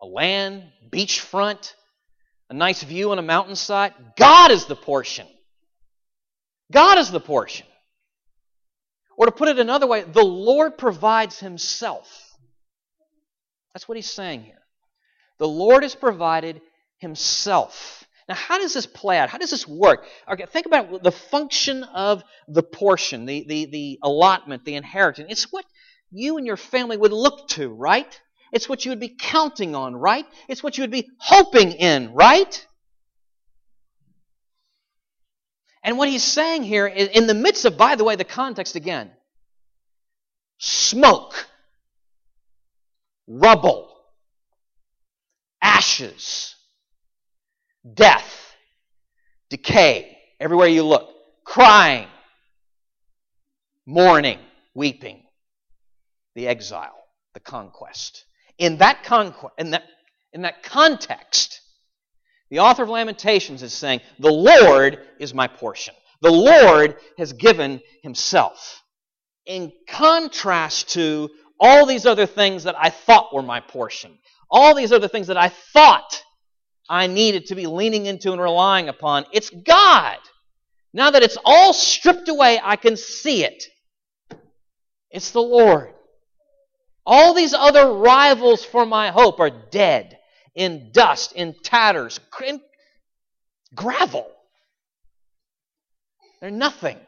A 0.00 0.06
land, 0.06 0.62
beachfront, 0.88 1.74
a 2.48 2.54
nice 2.54 2.82
view 2.82 3.10
on 3.10 3.18
a 3.18 3.22
mountainside. 3.22 3.92
God 4.16 4.50
is 4.50 4.64
the 4.64 4.76
portion. 4.76 5.26
God 6.74 6.98
is 6.98 7.10
the 7.10 7.20
portion. 7.20 7.66
Or 9.16 9.26
to 9.26 9.32
put 9.32 9.48
it 9.48 9.60
another 9.60 9.86
way, 9.86 10.02
the 10.02 10.24
Lord 10.24 10.76
provides 10.76 11.38
Himself. 11.38 12.10
That's 13.72 13.88
what 13.88 13.96
He's 13.96 14.10
saying 14.10 14.42
here. 14.42 14.60
The 15.38 15.48
Lord 15.48 15.84
has 15.84 15.94
provided 15.94 16.60
Himself. 16.98 18.04
Now, 18.28 18.34
how 18.34 18.58
does 18.58 18.74
this 18.74 18.86
play 18.86 19.18
out? 19.18 19.28
How 19.28 19.38
does 19.38 19.50
this 19.50 19.68
work? 19.68 20.06
Okay, 20.28 20.46
think 20.46 20.66
about 20.66 21.02
the 21.02 21.12
function 21.12 21.84
of 21.84 22.24
the 22.48 22.62
portion, 22.62 23.26
the, 23.26 23.44
the, 23.46 23.66
the 23.66 23.98
allotment, 24.02 24.64
the 24.64 24.74
inheritance. 24.74 25.28
It's 25.30 25.52
what 25.52 25.64
you 26.10 26.38
and 26.38 26.46
your 26.46 26.56
family 26.56 26.96
would 26.96 27.12
look 27.12 27.48
to, 27.50 27.68
right? 27.68 28.20
It's 28.52 28.68
what 28.68 28.84
you 28.84 28.90
would 28.90 29.00
be 29.00 29.14
counting 29.16 29.76
on, 29.76 29.94
right? 29.94 30.26
It's 30.48 30.62
what 30.62 30.76
you 30.76 30.82
would 30.82 30.90
be 30.90 31.08
hoping 31.18 31.72
in, 31.72 32.14
right? 32.14 32.66
And 35.84 35.98
what 35.98 36.08
he's 36.08 36.24
saying 36.24 36.64
here, 36.64 36.86
in 36.86 37.26
the 37.26 37.34
midst 37.34 37.66
of, 37.66 37.76
by 37.76 37.94
the 37.94 38.04
way, 38.04 38.16
the 38.16 38.24
context 38.24 38.74
again 38.74 39.10
smoke, 40.58 41.46
rubble, 43.26 43.90
ashes 45.60 46.54
death, 47.92 48.54
decay, 49.50 50.16
everywhere 50.40 50.68
you 50.68 50.82
look, 50.82 51.10
crying, 51.44 52.08
mourning, 53.84 54.38
weeping, 54.74 55.22
the 56.34 56.48
exile, 56.48 57.04
the 57.34 57.40
conquest. 57.40 58.24
In 58.56 58.78
that 58.78 59.04
conquest, 59.04 59.54
in 59.58 59.72
that, 59.72 59.84
in 60.32 60.42
that 60.42 60.62
context, 60.62 61.60
the 62.54 62.60
author 62.60 62.84
of 62.84 62.88
Lamentations 62.88 63.64
is 63.64 63.72
saying, 63.72 64.00
The 64.20 64.30
Lord 64.30 65.00
is 65.18 65.34
my 65.34 65.48
portion. 65.48 65.92
The 66.22 66.30
Lord 66.30 66.94
has 67.18 67.32
given 67.32 67.80
himself. 68.04 68.80
In 69.44 69.72
contrast 69.88 70.90
to 70.90 71.30
all 71.58 71.84
these 71.84 72.06
other 72.06 72.26
things 72.26 72.62
that 72.62 72.76
I 72.78 72.90
thought 72.90 73.34
were 73.34 73.42
my 73.42 73.58
portion, 73.58 74.16
all 74.48 74.72
these 74.76 74.92
other 74.92 75.08
things 75.08 75.26
that 75.26 75.36
I 75.36 75.48
thought 75.48 76.22
I 76.88 77.08
needed 77.08 77.46
to 77.46 77.56
be 77.56 77.66
leaning 77.66 78.06
into 78.06 78.30
and 78.30 78.40
relying 78.40 78.88
upon. 78.88 79.24
It's 79.32 79.50
God. 79.50 80.18
Now 80.92 81.10
that 81.10 81.24
it's 81.24 81.38
all 81.44 81.72
stripped 81.72 82.28
away, 82.28 82.60
I 82.62 82.76
can 82.76 82.96
see 82.96 83.44
it. 83.44 83.64
It's 85.10 85.32
the 85.32 85.42
Lord. 85.42 85.92
All 87.04 87.34
these 87.34 87.52
other 87.52 87.92
rivals 87.94 88.64
for 88.64 88.86
my 88.86 89.10
hope 89.10 89.40
are 89.40 89.50
dead, 89.50 90.16
in 90.54 90.90
dust, 90.92 91.32
in 91.32 91.54
tatters, 91.62 92.20
in 92.44 92.60
gravel. 93.74 94.30
They're 96.40 96.50
nothing, 96.50 96.98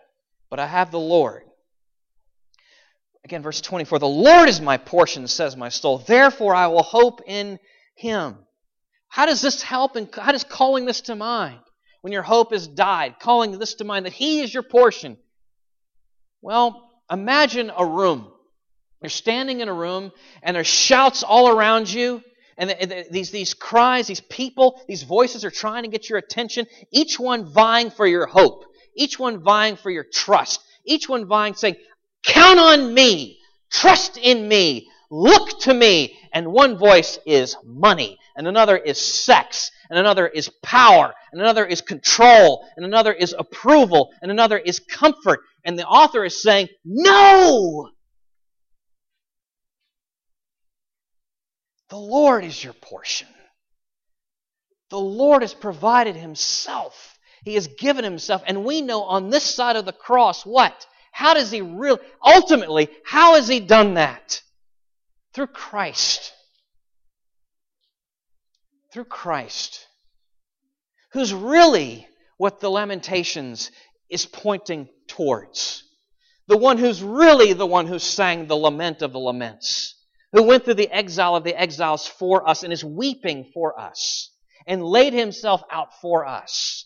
but 0.50 0.58
I 0.58 0.66
have 0.66 0.90
the 0.90 1.00
Lord. 1.00 1.42
Again, 3.24 3.42
verse 3.42 3.60
24 3.60 3.98
The 3.98 4.08
Lord 4.08 4.48
is 4.48 4.60
my 4.60 4.76
portion, 4.76 5.26
says 5.26 5.56
my 5.56 5.68
soul. 5.68 5.98
Therefore, 5.98 6.54
I 6.54 6.68
will 6.68 6.82
hope 6.82 7.22
in 7.26 7.58
him. 7.96 8.36
How 9.08 9.26
does 9.26 9.40
this 9.40 9.62
help 9.62 9.96
and 9.96 10.08
how 10.14 10.32
does 10.32 10.44
calling 10.44 10.84
this 10.84 11.00
to 11.02 11.16
mind 11.16 11.60
when 12.02 12.12
your 12.12 12.22
hope 12.22 12.52
has 12.52 12.68
died, 12.68 13.16
calling 13.18 13.58
this 13.58 13.74
to 13.74 13.84
mind 13.84 14.06
that 14.06 14.12
He 14.12 14.40
is 14.40 14.52
your 14.52 14.62
portion? 14.62 15.16
Well, 16.42 16.90
imagine 17.10 17.72
a 17.76 17.84
room. 17.84 18.30
You're 19.02 19.10
standing 19.10 19.60
in 19.60 19.68
a 19.68 19.74
room 19.74 20.12
and 20.42 20.54
there's 20.54 20.66
shouts 20.66 21.22
all 21.22 21.48
around 21.48 21.92
you. 21.92 22.22
And 22.58 23.06
these, 23.10 23.30
these 23.30 23.52
cries, 23.52 24.06
these 24.06 24.20
people, 24.20 24.80
these 24.88 25.02
voices 25.02 25.44
are 25.44 25.50
trying 25.50 25.82
to 25.82 25.90
get 25.90 26.08
your 26.08 26.18
attention, 26.18 26.66
each 26.90 27.20
one 27.20 27.44
vying 27.44 27.90
for 27.90 28.06
your 28.06 28.26
hope, 28.26 28.64
each 28.94 29.18
one 29.18 29.42
vying 29.42 29.76
for 29.76 29.90
your 29.90 30.06
trust, 30.10 30.62
each 30.84 31.08
one 31.08 31.26
vying 31.26 31.54
saying, 31.54 31.76
Count 32.24 32.58
on 32.58 32.94
me, 32.94 33.38
trust 33.70 34.16
in 34.16 34.48
me, 34.48 34.88
look 35.10 35.60
to 35.60 35.74
me. 35.74 36.18
And 36.32 36.52
one 36.52 36.76
voice 36.78 37.18
is 37.26 37.56
money. 37.64 38.18
And 38.36 38.46
another 38.46 38.76
is 38.76 38.98
sex, 38.98 39.70
and 39.88 39.98
another 39.98 40.26
is 40.26 40.50
power, 40.62 41.14
and 41.32 41.40
another 41.40 41.64
is 41.64 41.80
control, 41.80 42.66
and 42.76 42.84
another 42.84 43.12
is 43.12 43.34
approval, 43.38 44.10
and 44.20 44.30
another 44.30 44.58
is 44.58 44.78
comfort. 44.78 45.40
And 45.64 45.78
the 45.78 45.86
author 45.86 46.24
is 46.24 46.42
saying, 46.42 46.68
No! 46.84 47.90
The 51.90 51.98
Lord 51.98 52.44
is 52.44 52.62
your 52.62 52.72
portion. 52.72 53.28
The 54.90 54.98
Lord 54.98 55.42
has 55.42 55.54
provided 55.54 56.16
Himself. 56.16 57.18
He 57.44 57.54
has 57.54 57.66
given 57.66 58.04
Himself. 58.04 58.42
And 58.46 58.64
we 58.64 58.82
know 58.82 59.02
on 59.02 59.30
this 59.30 59.44
side 59.44 59.76
of 59.76 59.84
the 59.84 59.92
cross 59.92 60.44
what? 60.44 60.86
How 61.12 61.34
does 61.34 61.50
He 61.50 61.60
really, 61.60 62.00
ultimately, 62.24 62.88
how 63.04 63.34
has 63.34 63.48
He 63.48 63.60
done 63.60 63.94
that? 63.94 64.42
Through 65.34 65.48
Christ 65.48 66.32
through 68.96 69.04
Christ, 69.04 69.86
who's 71.12 71.34
really 71.34 72.08
what 72.38 72.60
the 72.60 72.70
Lamentations 72.70 73.70
is 74.08 74.24
pointing 74.24 74.88
towards. 75.06 75.84
The 76.48 76.56
one 76.56 76.78
who's 76.78 77.02
really 77.02 77.52
the 77.52 77.66
one 77.66 77.86
who 77.86 77.98
sang 77.98 78.46
the 78.46 78.56
lament 78.56 79.02
of 79.02 79.12
the 79.12 79.18
laments. 79.18 79.95
Who 80.32 80.42
went 80.42 80.64
through 80.64 80.74
the 80.74 80.90
exile 80.90 81.36
of 81.36 81.44
the 81.44 81.58
exiles 81.58 82.06
for 82.06 82.48
us 82.48 82.62
and 82.62 82.72
is 82.72 82.84
weeping 82.84 83.50
for 83.54 83.78
us 83.78 84.30
and 84.66 84.84
laid 84.84 85.12
himself 85.12 85.62
out 85.70 86.00
for 86.00 86.26
us. 86.26 86.84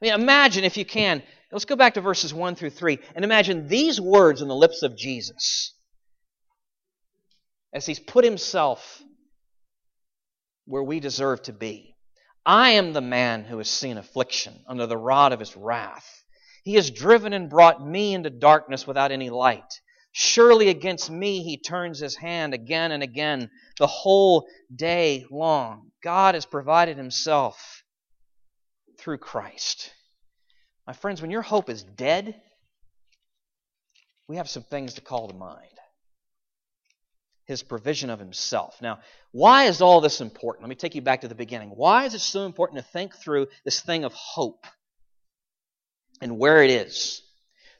I 0.00 0.06
mean, 0.06 0.14
imagine 0.14 0.64
if 0.64 0.76
you 0.76 0.84
can. 0.84 1.22
Let's 1.52 1.64
go 1.64 1.76
back 1.76 1.94
to 1.94 2.00
verses 2.00 2.34
1 2.34 2.54
through 2.54 2.70
3 2.70 2.98
and 3.14 3.24
imagine 3.24 3.68
these 3.68 4.00
words 4.00 4.42
in 4.42 4.48
the 4.48 4.54
lips 4.54 4.82
of 4.82 4.96
Jesus 4.96 5.74
as 7.72 7.86
he's 7.86 8.00
put 8.00 8.24
himself 8.24 9.02
where 10.64 10.82
we 10.82 11.00
deserve 11.00 11.42
to 11.42 11.52
be. 11.52 11.94
I 12.44 12.70
am 12.70 12.92
the 12.92 13.00
man 13.00 13.44
who 13.44 13.58
has 13.58 13.68
seen 13.68 13.98
affliction 13.98 14.54
under 14.68 14.86
the 14.86 14.96
rod 14.96 15.32
of 15.32 15.40
his 15.40 15.56
wrath. 15.56 16.22
He 16.64 16.74
has 16.74 16.90
driven 16.90 17.32
and 17.32 17.50
brought 17.50 17.84
me 17.84 18.14
into 18.14 18.30
darkness 18.30 18.86
without 18.86 19.12
any 19.12 19.30
light. 19.30 19.80
Surely 20.18 20.70
against 20.70 21.10
me 21.10 21.42
he 21.42 21.58
turns 21.58 21.98
his 21.98 22.16
hand 22.16 22.54
again 22.54 22.90
and 22.90 23.02
again 23.02 23.50
the 23.78 23.86
whole 23.86 24.48
day 24.74 25.26
long. 25.30 25.90
God 26.02 26.34
has 26.34 26.46
provided 26.46 26.96
himself 26.96 27.84
through 28.98 29.18
Christ. 29.18 29.92
My 30.86 30.94
friends, 30.94 31.20
when 31.20 31.30
your 31.30 31.42
hope 31.42 31.68
is 31.68 31.82
dead, 31.82 32.34
we 34.26 34.36
have 34.36 34.48
some 34.48 34.62
things 34.62 34.94
to 34.94 35.02
call 35.02 35.28
to 35.28 35.34
mind. 35.34 35.68
His 37.44 37.62
provision 37.62 38.08
of 38.08 38.18
himself. 38.18 38.80
Now, 38.80 39.00
why 39.32 39.64
is 39.64 39.82
all 39.82 40.00
this 40.00 40.22
important? 40.22 40.62
Let 40.62 40.70
me 40.70 40.76
take 40.76 40.94
you 40.94 41.02
back 41.02 41.20
to 41.20 41.28
the 41.28 41.34
beginning. 41.34 41.68
Why 41.68 42.06
is 42.06 42.14
it 42.14 42.20
so 42.20 42.46
important 42.46 42.78
to 42.78 42.90
think 42.90 43.14
through 43.16 43.48
this 43.66 43.82
thing 43.82 44.04
of 44.04 44.14
hope 44.14 44.64
and 46.22 46.38
where 46.38 46.62
it 46.62 46.70
is? 46.70 47.20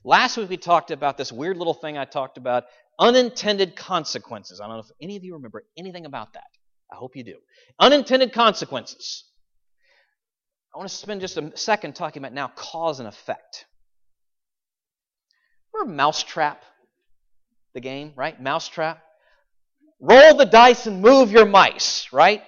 Last 0.07 0.37
week 0.37 0.49
we 0.49 0.57
talked 0.57 0.92
about 0.92 1.19
this 1.19 1.33
weird 1.33 1.57
little 1.57 1.75
thing 1.75 1.99
I 1.99 2.05
talked 2.05 2.38
about 2.38 2.66
unintended 2.97 3.75
consequences. 3.75 4.61
I 4.61 4.69
don't 4.69 4.77
know 4.77 4.85
if 4.85 4.90
any 5.03 5.16
of 5.16 5.25
you 5.25 5.35
remember 5.35 5.64
anything 5.77 6.07
about 6.07 6.35
that. 6.35 6.47
I 6.92 6.95
hope 6.95 7.16
you 7.16 7.25
do. 7.25 7.38
Unintended 7.81 8.33
consequences. 8.33 9.25
I 10.73 10.79
want 10.79 10.88
to 10.88 10.95
spend 10.95 11.23
just 11.23 11.37
a 11.38 11.51
second 11.57 11.97
talking 11.97 12.23
about 12.23 12.33
now 12.33 12.47
cause 12.55 13.01
and 13.01 13.09
effect. 13.09 13.64
Remember 15.75 15.97
Mousetrap, 15.97 16.62
the 17.75 17.81
game, 17.81 18.12
right? 18.14 18.40
Mousetrap. 18.40 19.03
Roll 19.99 20.37
the 20.37 20.47
dice 20.47 20.87
and 20.87 21.03
move 21.03 21.33
your 21.33 21.47
mice, 21.47 22.12
right? 22.12 22.45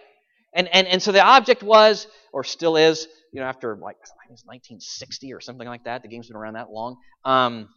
And, 0.55 0.69
and, 0.69 0.87
and 0.87 1.03
so 1.03 1.13
the 1.13 1.23
object 1.23 1.63
was, 1.63 2.07
or 2.33 2.45
still 2.45 2.77
is, 2.77 3.07
you 3.33 3.41
know, 3.41 3.47
after 3.47 3.77
like 3.77 3.97
I 3.97 4.27
think 4.27 4.39
it's 4.39 4.45
1960 4.45 5.33
or 5.33 5.41
something 5.41 5.69
like 5.69 5.85
that. 5.85 6.03
The 6.03 6.09
game's 6.09 6.29
been 6.29 6.37
around 6.37 6.55
that 6.55 6.71
long. 6.71 6.97
Um, 7.25 7.69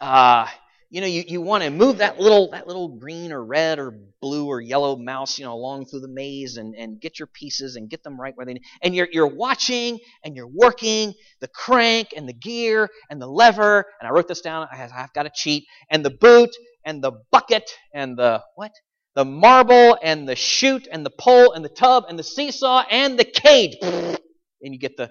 uh, 0.00 0.46
you 0.90 1.02
know, 1.02 1.06
you, 1.06 1.24
you 1.26 1.40
want 1.42 1.64
to 1.64 1.70
move 1.70 1.98
that 1.98 2.18
little 2.18 2.50
that 2.52 2.66
little 2.66 2.88
green 2.88 3.30
or 3.30 3.44
red 3.44 3.78
or 3.78 3.92
blue 4.22 4.46
or 4.46 4.60
yellow 4.60 4.96
mouse, 4.96 5.38
you 5.38 5.44
know, 5.44 5.52
along 5.52 5.84
through 5.84 6.00
the 6.00 6.08
maze 6.08 6.56
and, 6.56 6.74
and 6.74 6.98
get 6.98 7.18
your 7.18 7.26
pieces 7.26 7.76
and 7.76 7.90
get 7.90 8.02
them 8.02 8.18
right 8.18 8.34
where 8.36 8.46
they 8.46 8.54
need. 8.54 8.62
And 8.82 8.94
you're 8.94 9.08
you're 9.12 9.26
watching 9.26 9.98
and 10.24 10.34
you're 10.34 10.48
working 10.48 11.12
the 11.40 11.48
crank 11.48 12.14
and 12.16 12.26
the 12.26 12.32
gear 12.32 12.88
and 13.10 13.20
the 13.20 13.26
lever. 13.26 13.84
And 14.00 14.08
I 14.08 14.12
wrote 14.12 14.28
this 14.28 14.40
down. 14.40 14.66
I 14.72 14.76
have, 14.76 14.90
I've 14.96 15.12
got 15.12 15.24
to 15.24 15.30
cheat. 15.34 15.64
And 15.90 16.02
the 16.02 16.10
boot 16.10 16.50
and 16.86 17.04
the 17.04 17.12
bucket 17.30 17.70
and 17.92 18.16
the 18.16 18.42
what? 18.54 18.72
The 19.18 19.24
marble 19.24 19.98
and 20.00 20.28
the 20.28 20.36
chute 20.36 20.86
and 20.92 21.04
the 21.04 21.10
pole 21.10 21.50
and 21.50 21.64
the 21.64 21.68
tub 21.68 22.04
and 22.08 22.16
the 22.16 22.22
seesaw 22.22 22.84
and 22.88 23.18
the 23.18 23.24
cage. 23.24 23.76
And 24.60 24.74
you 24.74 24.80
get 24.80 24.96
the 24.96 25.10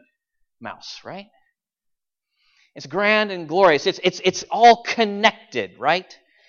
mouse, 0.59 0.99
right? 1.05 1.27
It's 2.75 2.85
grand 2.85 3.31
and 3.31 3.47
glorious. 3.47 3.87
It's, 3.87 3.97
it's, 4.03 4.19
it's 4.25 4.43
all 4.51 4.83
connected, 4.83 5.79
right? 5.79 6.05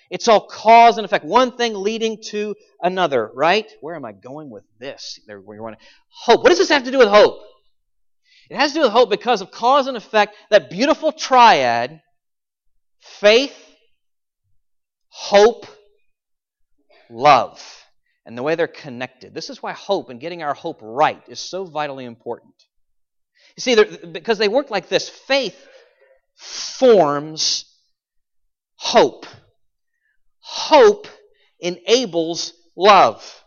It's 0.09 0.27
all 0.27 0.47
cause 0.47 0.97
and 0.97 1.05
effect. 1.05 1.23
One 1.23 1.55
thing 1.55 1.75
leading 1.75 2.21
to 2.27 2.55
another, 2.81 3.31
right? 3.33 3.71
Where 3.79 3.95
am 3.95 4.03
I 4.03 4.11
going 4.11 4.49
with 4.49 4.65
this? 4.79 5.17
There, 5.27 5.39
where 5.39 5.55
you 5.55 5.63
want 5.63 5.77
hope. 6.09 6.43
What 6.43 6.49
does 6.49 6.57
this 6.57 6.67
have 6.67 6.83
to 6.83 6.91
do 6.91 6.97
with 6.97 7.07
hope? 7.07 7.39
It 8.49 8.57
has 8.57 8.71
to 8.71 8.79
do 8.79 8.81
with 8.81 8.91
hope 8.91 9.09
because 9.09 9.39
of 9.39 9.49
cause 9.49 9.87
and 9.87 9.95
effect. 9.95 10.35
That 10.49 10.69
beautiful 10.69 11.13
triad: 11.13 12.01
faith, 12.99 13.55
hope, 15.07 15.65
love, 17.09 17.61
and 18.25 18.37
the 18.37 18.43
way 18.43 18.55
they're 18.55 18.67
connected. 18.67 19.33
This 19.33 19.49
is 19.49 19.61
why 19.61 19.73
hope 19.73 20.09
and 20.09 20.19
getting 20.19 20.43
our 20.43 20.53
hope 20.53 20.79
right 20.81 21.21
is 21.27 21.39
so 21.39 21.65
vitally 21.65 22.05
important. 22.05 22.53
You 23.57 23.61
see, 23.61 23.83
because 24.11 24.37
they 24.37 24.47
work 24.47 24.69
like 24.69 24.89
this: 24.89 25.09
faith 25.09 25.67
forms 26.35 27.65
hope. 28.75 29.25
Hope 30.39 31.07
enables 31.59 32.53
love. 32.75 33.43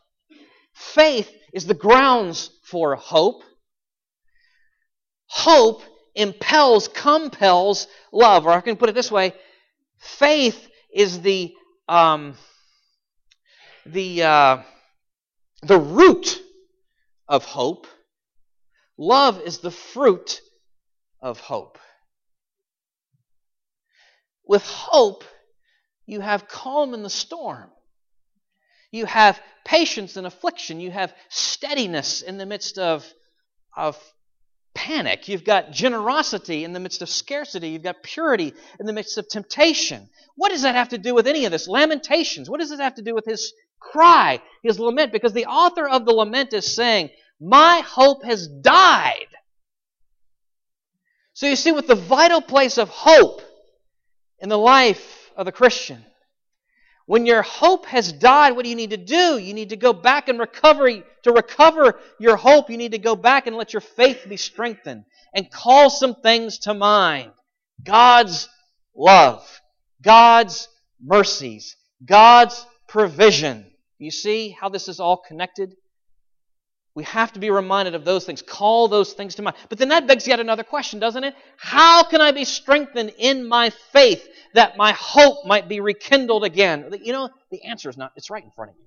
Faith 0.75 1.31
is 1.53 1.67
the 1.67 1.75
grounds 1.75 2.51
for 2.65 2.97
hope. 2.97 3.43
Hope 5.27 5.83
impels, 6.15 6.89
compels 6.89 7.87
love. 8.13 8.47
Or 8.47 8.51
I 8.51 8.61
can 8.61 8.77
put 8.77 8.89
it 8.89 8.95
this 8.95 9.11
way 9.11 9.35
faith 9.99 10.69
is 10.93 11.21
the, 11.21 11.55
um, 11.89 12.35
the, 13.87 14.23
uh, 14.23 14.63
the 15.63 15.79
root 15.79 16.41
of 17.29 17.45
hope. 17.45 17.87
Love 18.99 19.41
is 19.41 19.59
the 19.59 19.71
fruit 19.71 20.41
of 21.21 21.41
hope. 21.41 21.79
With 24.47 24.65
hope, 24.67 25.25
you 26.07 26.21
have 26.21 26.49
calm 26.49 26.95
in 26.95 27.03
the 27.03 27.11
storm. 27.11 27.71
You 28.91 29.07
have 29.07 29.41
patience 29.65 30.17
in 30.17 30.27
affliction. 30.27 30.81
You 30.81 30.91
have 30.91 31.15
steadiness 31.29 32.21
in 32.21 32.37
the 32.37 32.47
midst 32.47 32.79
of, 32.79 33.07
of 33.77 33.99
panic. 34.75 35.29
You've 35.29 35.45
got 35.45 35.71
generosity 35.71 36.65
in 36.65 36.73
the 36.73 36.81
midst 36.81 37.03
of 37.03 37.09
scarcity. 37.09 37.71
You've 37.71 37.83
got 37.83 38.03
purity 38.03 38.53
in 38.79 38.87
the 38.87 38.93
midst 38.93 39.17
of 39.17 39.29
temptation. 39.29 40.09
What 40.37 40.51
does 40.51 40.63
that 40.63 40.75
have 40.75 40.91
to 40.91 40.99
do 40.99 41.15
with 41.15 41.27
any 41.27 41.45
of 41.45 41.53
this? 41.53 41.69
Lamentations. 41.69 42.51
What 42.51 42.61
does 42.61 42.71
it 42.71 42.81
have 42.81 42.97
to 42.97 43.03
do 43.03 43.15
with 43.15 43.25
his 43.25 43.53
cry, 43.91 44.41
his 44.63 44.79
lament? 44.79 45.13
Because 45.13 45.33
the 45.33 45.47
author 45.47 45.89
of 45.89 46.05
the 46.05 46.13
lament 46.13 46.53
is 46.53 46.75
saying, 46.75 47.11
My 47.41 47.83
hope 47.87 48.25
has 48.25 48.47
died. 48.47 49.27
So 51.35 51.47
you 51.47 51.57
see, 51.57 51.73
with 51.73 51.87
the 51.87 51.95
vital 51.95 52.41
place 52.41 52.79
of 52.79 52.89
hope, 52.89 53.43
in 54.43 54.49
the 54.49 54.59
life 54.59 55.31
of 55.37 55.47
the 55.47 55.53
Christian. 55.53 56.05
When 57.07 57.27
your 57.27 57.43
hope 57.43 57.87
has 57.87 58.13
died, 58.13 58.55
what 58.55 58.65
do 58.65 58.71
you 58.71 58.77
need 58.77 58.91
to 58.91 58.97
do? 58.97 59.39
You 59.39 59.55
need 59.55 59.71
to 59.71 59.77
go 59.77 59.93
back 59.93 60.29
and 60.29 60.39
recover. 60.39 60.91
To 61.23 61.33
recover 61.33 62.01
your 62.19 62.37
hope, 62.37 62.69
you 62.69 62.77
need 62.77 62.93
to 62.93 62.99
go 62.99 63.15
back 63.15 63.47
and 63.47 63.57
let 63.57 63.73
your 63.73 63.81
faith 63.81 64.27
be 64.29 64.37
strengthened 64.37 65.05
and 65.33 65.51
call 65.51 65.89
some 65.89 66.17
things 66.17 66.59
to 66.61 66.75
mind. 66.75 67.31
God's 67.85 68.49
love, 68.95 69.61
God's 70.03 70.69
mercies, 71.01 71.77
God's 72.05 72.67
provision. 72.89 73.67
You 74.03 74.11
see 74.11 74.51
how 74.51 74.69
this 74.69 74.89
is 74.89 74.99
all 74.99 75.17
connected? 75.17 75.77
We 76.95 77.05
have 77.05 77.33
to 77.35 77.39
be 77.41 77.51
reminded 77.51 77.95
of 77.95 78.05
those 78.05 78.25
things. 78.25 78.43
Call 78.43 78.89
those 78.89 79.13
things 79.13 79.37
to 79.37 79.43
mind. 79.43 79.57
But 79.69 79.79
then 79.79 79.91
that 79.91 80.09
begs 80.09 80.27
yet 80.27 80.41
another 80.41 80.65
question, 80.65 80.99
doesn't 80.99 81.23
it? 81.23 81.35
How 81.57 82.03
can 82.03 82.21
I 82.21 82.33
be 82.33 82.45
strengthened 82.45 83.13
in 83.17 83.47
my 83.47 83.71
faith 83.93 84.29
that 84.55 84.77
my 84.77 84.93
hope 84.93 85.47
might 85.47 85.69
be 85.69 85.79
rekindled 85.79 86.43
again? 86.43 86.93
You 87.01 87.13
know, 87.13 87.31
the 87.53 87.63
answer 87.65 87.89
is 87.89 87.97
not, 87.97 88.13
it's 88.17 88.29
right 88.29 88.43
in 88.43 88.51
front 88.51 88.73
of 88.73 88.77
you. 88.77 88.85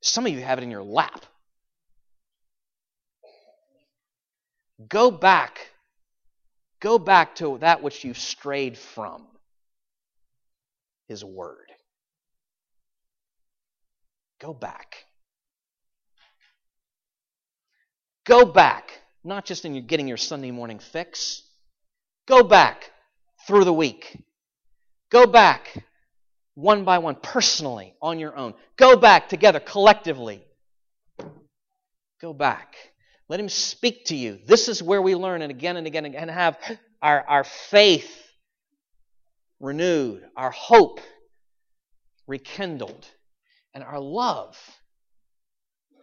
Some 0.00 0.24
of 0.24 0.32
you 0.32 0.40
have 0.40 0.58
it 0.58 0.62
in 0.62 0.70
your 0.70 0.84
lap. 0.84 1.26
Go 4.88 5.10
back. 5.10 5.72
Go 6.80 6.98
back 6.98 7.34
to 7.36 7.58
that 7.58 7.82
which 7.82 8.04
you've 8.04 8.18
strayed 8.18 8.78
from 8.78 9.26
His 11.08 11.24
Word. 11.24 11.72
Go 14.40 14.52
back. 14.52 15.06
Go 18.24 18.44
back, 18.44 18.90
not 19.24 19.44
just 19.44 19.64
in 19.64 19.74
your 19.74 19.84
getting 19.84 20.08
your 20.08 20.16
Sunday 20.16 20.50
morning 20.50 20.78
fix. 20.78 21.42
Go 22.26 22.42
back 22.42 22.90
through 23.46 23.64
the 23.64 23.72
week. 23.72 24.18
Go 25.10 25.26
back 25.26 25.84
one 26.54 26.84
by 26.84 26.98
one, 26.98 27.14
personally, 27.14 27.94
on 28.02 28.18
your 28.18 28.36
own. 28.36 28.54
Go 28.76 28.96
back 28.96 29.28
together, 29.28 29.60
collectively. 29.60 30.42
Go 32.20 32.32
back. 32.32 32.74
Let 33.28 33.38
Him 33.38 33.48
speak 33.48 34.06
to 34.06 34.16
you. 34.16 34.38
This 34.46 34.68
is 34.68 34.82
where 34.82 35.02
we 35.02 35.14
learn, 35.14 35.42
and 35.42 35.50
again 35.50 35.76
and 35.76 35.86
again 35.86 36.06
and 36.06 36.14
again, 36.14 36.28
have 36.28 36.58
our, 37.00 37.24
our 37.28 37.44
faith 37.44 38.10
renewed, 39.60 40.22
our 40.36 40.50
hope 40.50 41.00
rekindled, 42.26 43.06
and 43.76 43.84
our 43.84 44.00
love 44.00 44.56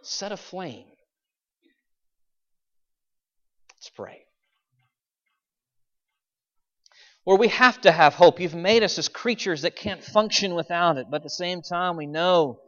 set 0.03 0.31
aflame. 0.31 0.85
Let's 3.71 3.89
pray. 3.89 4.25
Lord, 7.25 7.39
we 7.39 7.47
have 7.47 7.81
to 7.81 7.91
have 7.91 8.13
hope. 8.13 8.39
You've 8.39 8.53
made 8.53 8.83
us 8.83 8.99
as 8.99 9.07
creatures 9.07 9.63
that 9.63 9.75
can't 9.75 10.03
function 10.03 10.53
without 10.53 10.97
it, 10.97 11.07
but 11.09 11.17
at 11.17 11.23
the 11.23 11.31
same 11.31 11.63
time, 11.63 11.97
we 11.97 12.05
know 12.05 12.59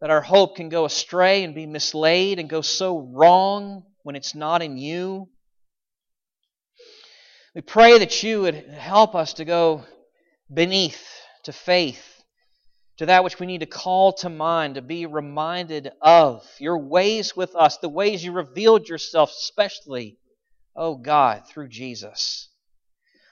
that 0.00 0.10
our 0.10 0.22
hope 0.22 0.56
can 0.56 0.68
go 0.68 0.86
astray 0.86 1.44
and 1.44 1.54
be 1.54 1.66
mislaid 1.66 2.40
and 2.40 2.50
go 2.50 2.62
so 2.62 2.98
wrong 2.98 3.84
when 4.02 4.16
it's 4.16 4.34
not 4.34 4.60
in 4.60 4.76
you. 4.76 5.28
We 7.54 7.60
pray 7.60 7.96
that 8.00 8.24
you 8.24 8.40
would 8.40 8.56
help 8.56 9.14
us 9.14 9.34
to 9.34 9.44
go 9.44 9.84
beneath 10.52 11.06
to 11.44 11.52
faith, 11.52 12.11
to 13.02 13.06
that 13.06 13.24
which 13.24 13.40
we 13.40 13.46
need 13.46 13.58
to 13.58 13.66
call 13.66 14.12
to 14.12 14.28
mind, 14.28 14.76
to 14.76 14.80
be 14.80 15.06
reminded 15.06 15.90
of 16.00 16.46
your 16.60 16.78
ways 16.78 17.36
with 17.36 17.56
us, 17.56 17.78
the 17.78 17.88
ways 17.88 18.24
you 18.24 18.30
revealed 18.30 18.88
yourself, 18.88 19.28
especially, 19.30 20.16
oh 20.76 20.94
God, 20.94 21.42
through 21.48 21.66
Jesus. 21.66 22.48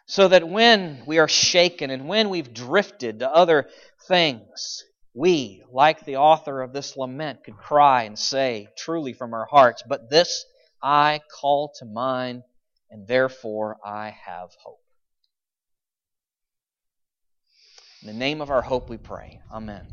So 0.06 0.26
that 0.26 0.48
when 0.48 1.04
we 1.06 1.20
are 1.20 1.28
shaken 1.28 1.90
and 1.90 2.08
when 2.08 2.30
we've 2.30 2.52
drifted 2.52 3.20
to 3.20 3.30
other 3.30 3.68
things, 4.08 4.82
we, 5.14 5.62
like 5.70 6.04
the 6.04 6.16
author 6.16 6.62
of 6.62 6.72
this 6.72 6.96
lament, 6.96 7.44
could 7.44 7.56
cry 7.56 8.02
and 8.02 8.18
say 8.18 8.70
truly 8.76 9.12
from 9.12 9.32
our 9.32 9.46
hearts, 9.46 9.84
But 9.88 10.10
this 10.10 10.46
I 10.82 11.20
call 11.40 11.72
to 11.78 11.84
mind, 11.84 12.42
and 12.90 13.06
therefore 13.06 13.76
I 13.86 14.16
have 14.26 14.50
hope. 14.64 14.79
In 18.02 18.06
the 18.06 18.14
name 18.14 18.40
of 18.40 18.50
our 18.50 18.62
hope 18.62 18.88
we 18.88 18.96
pray. 18.96 19.40
Amen. 19.52 19.86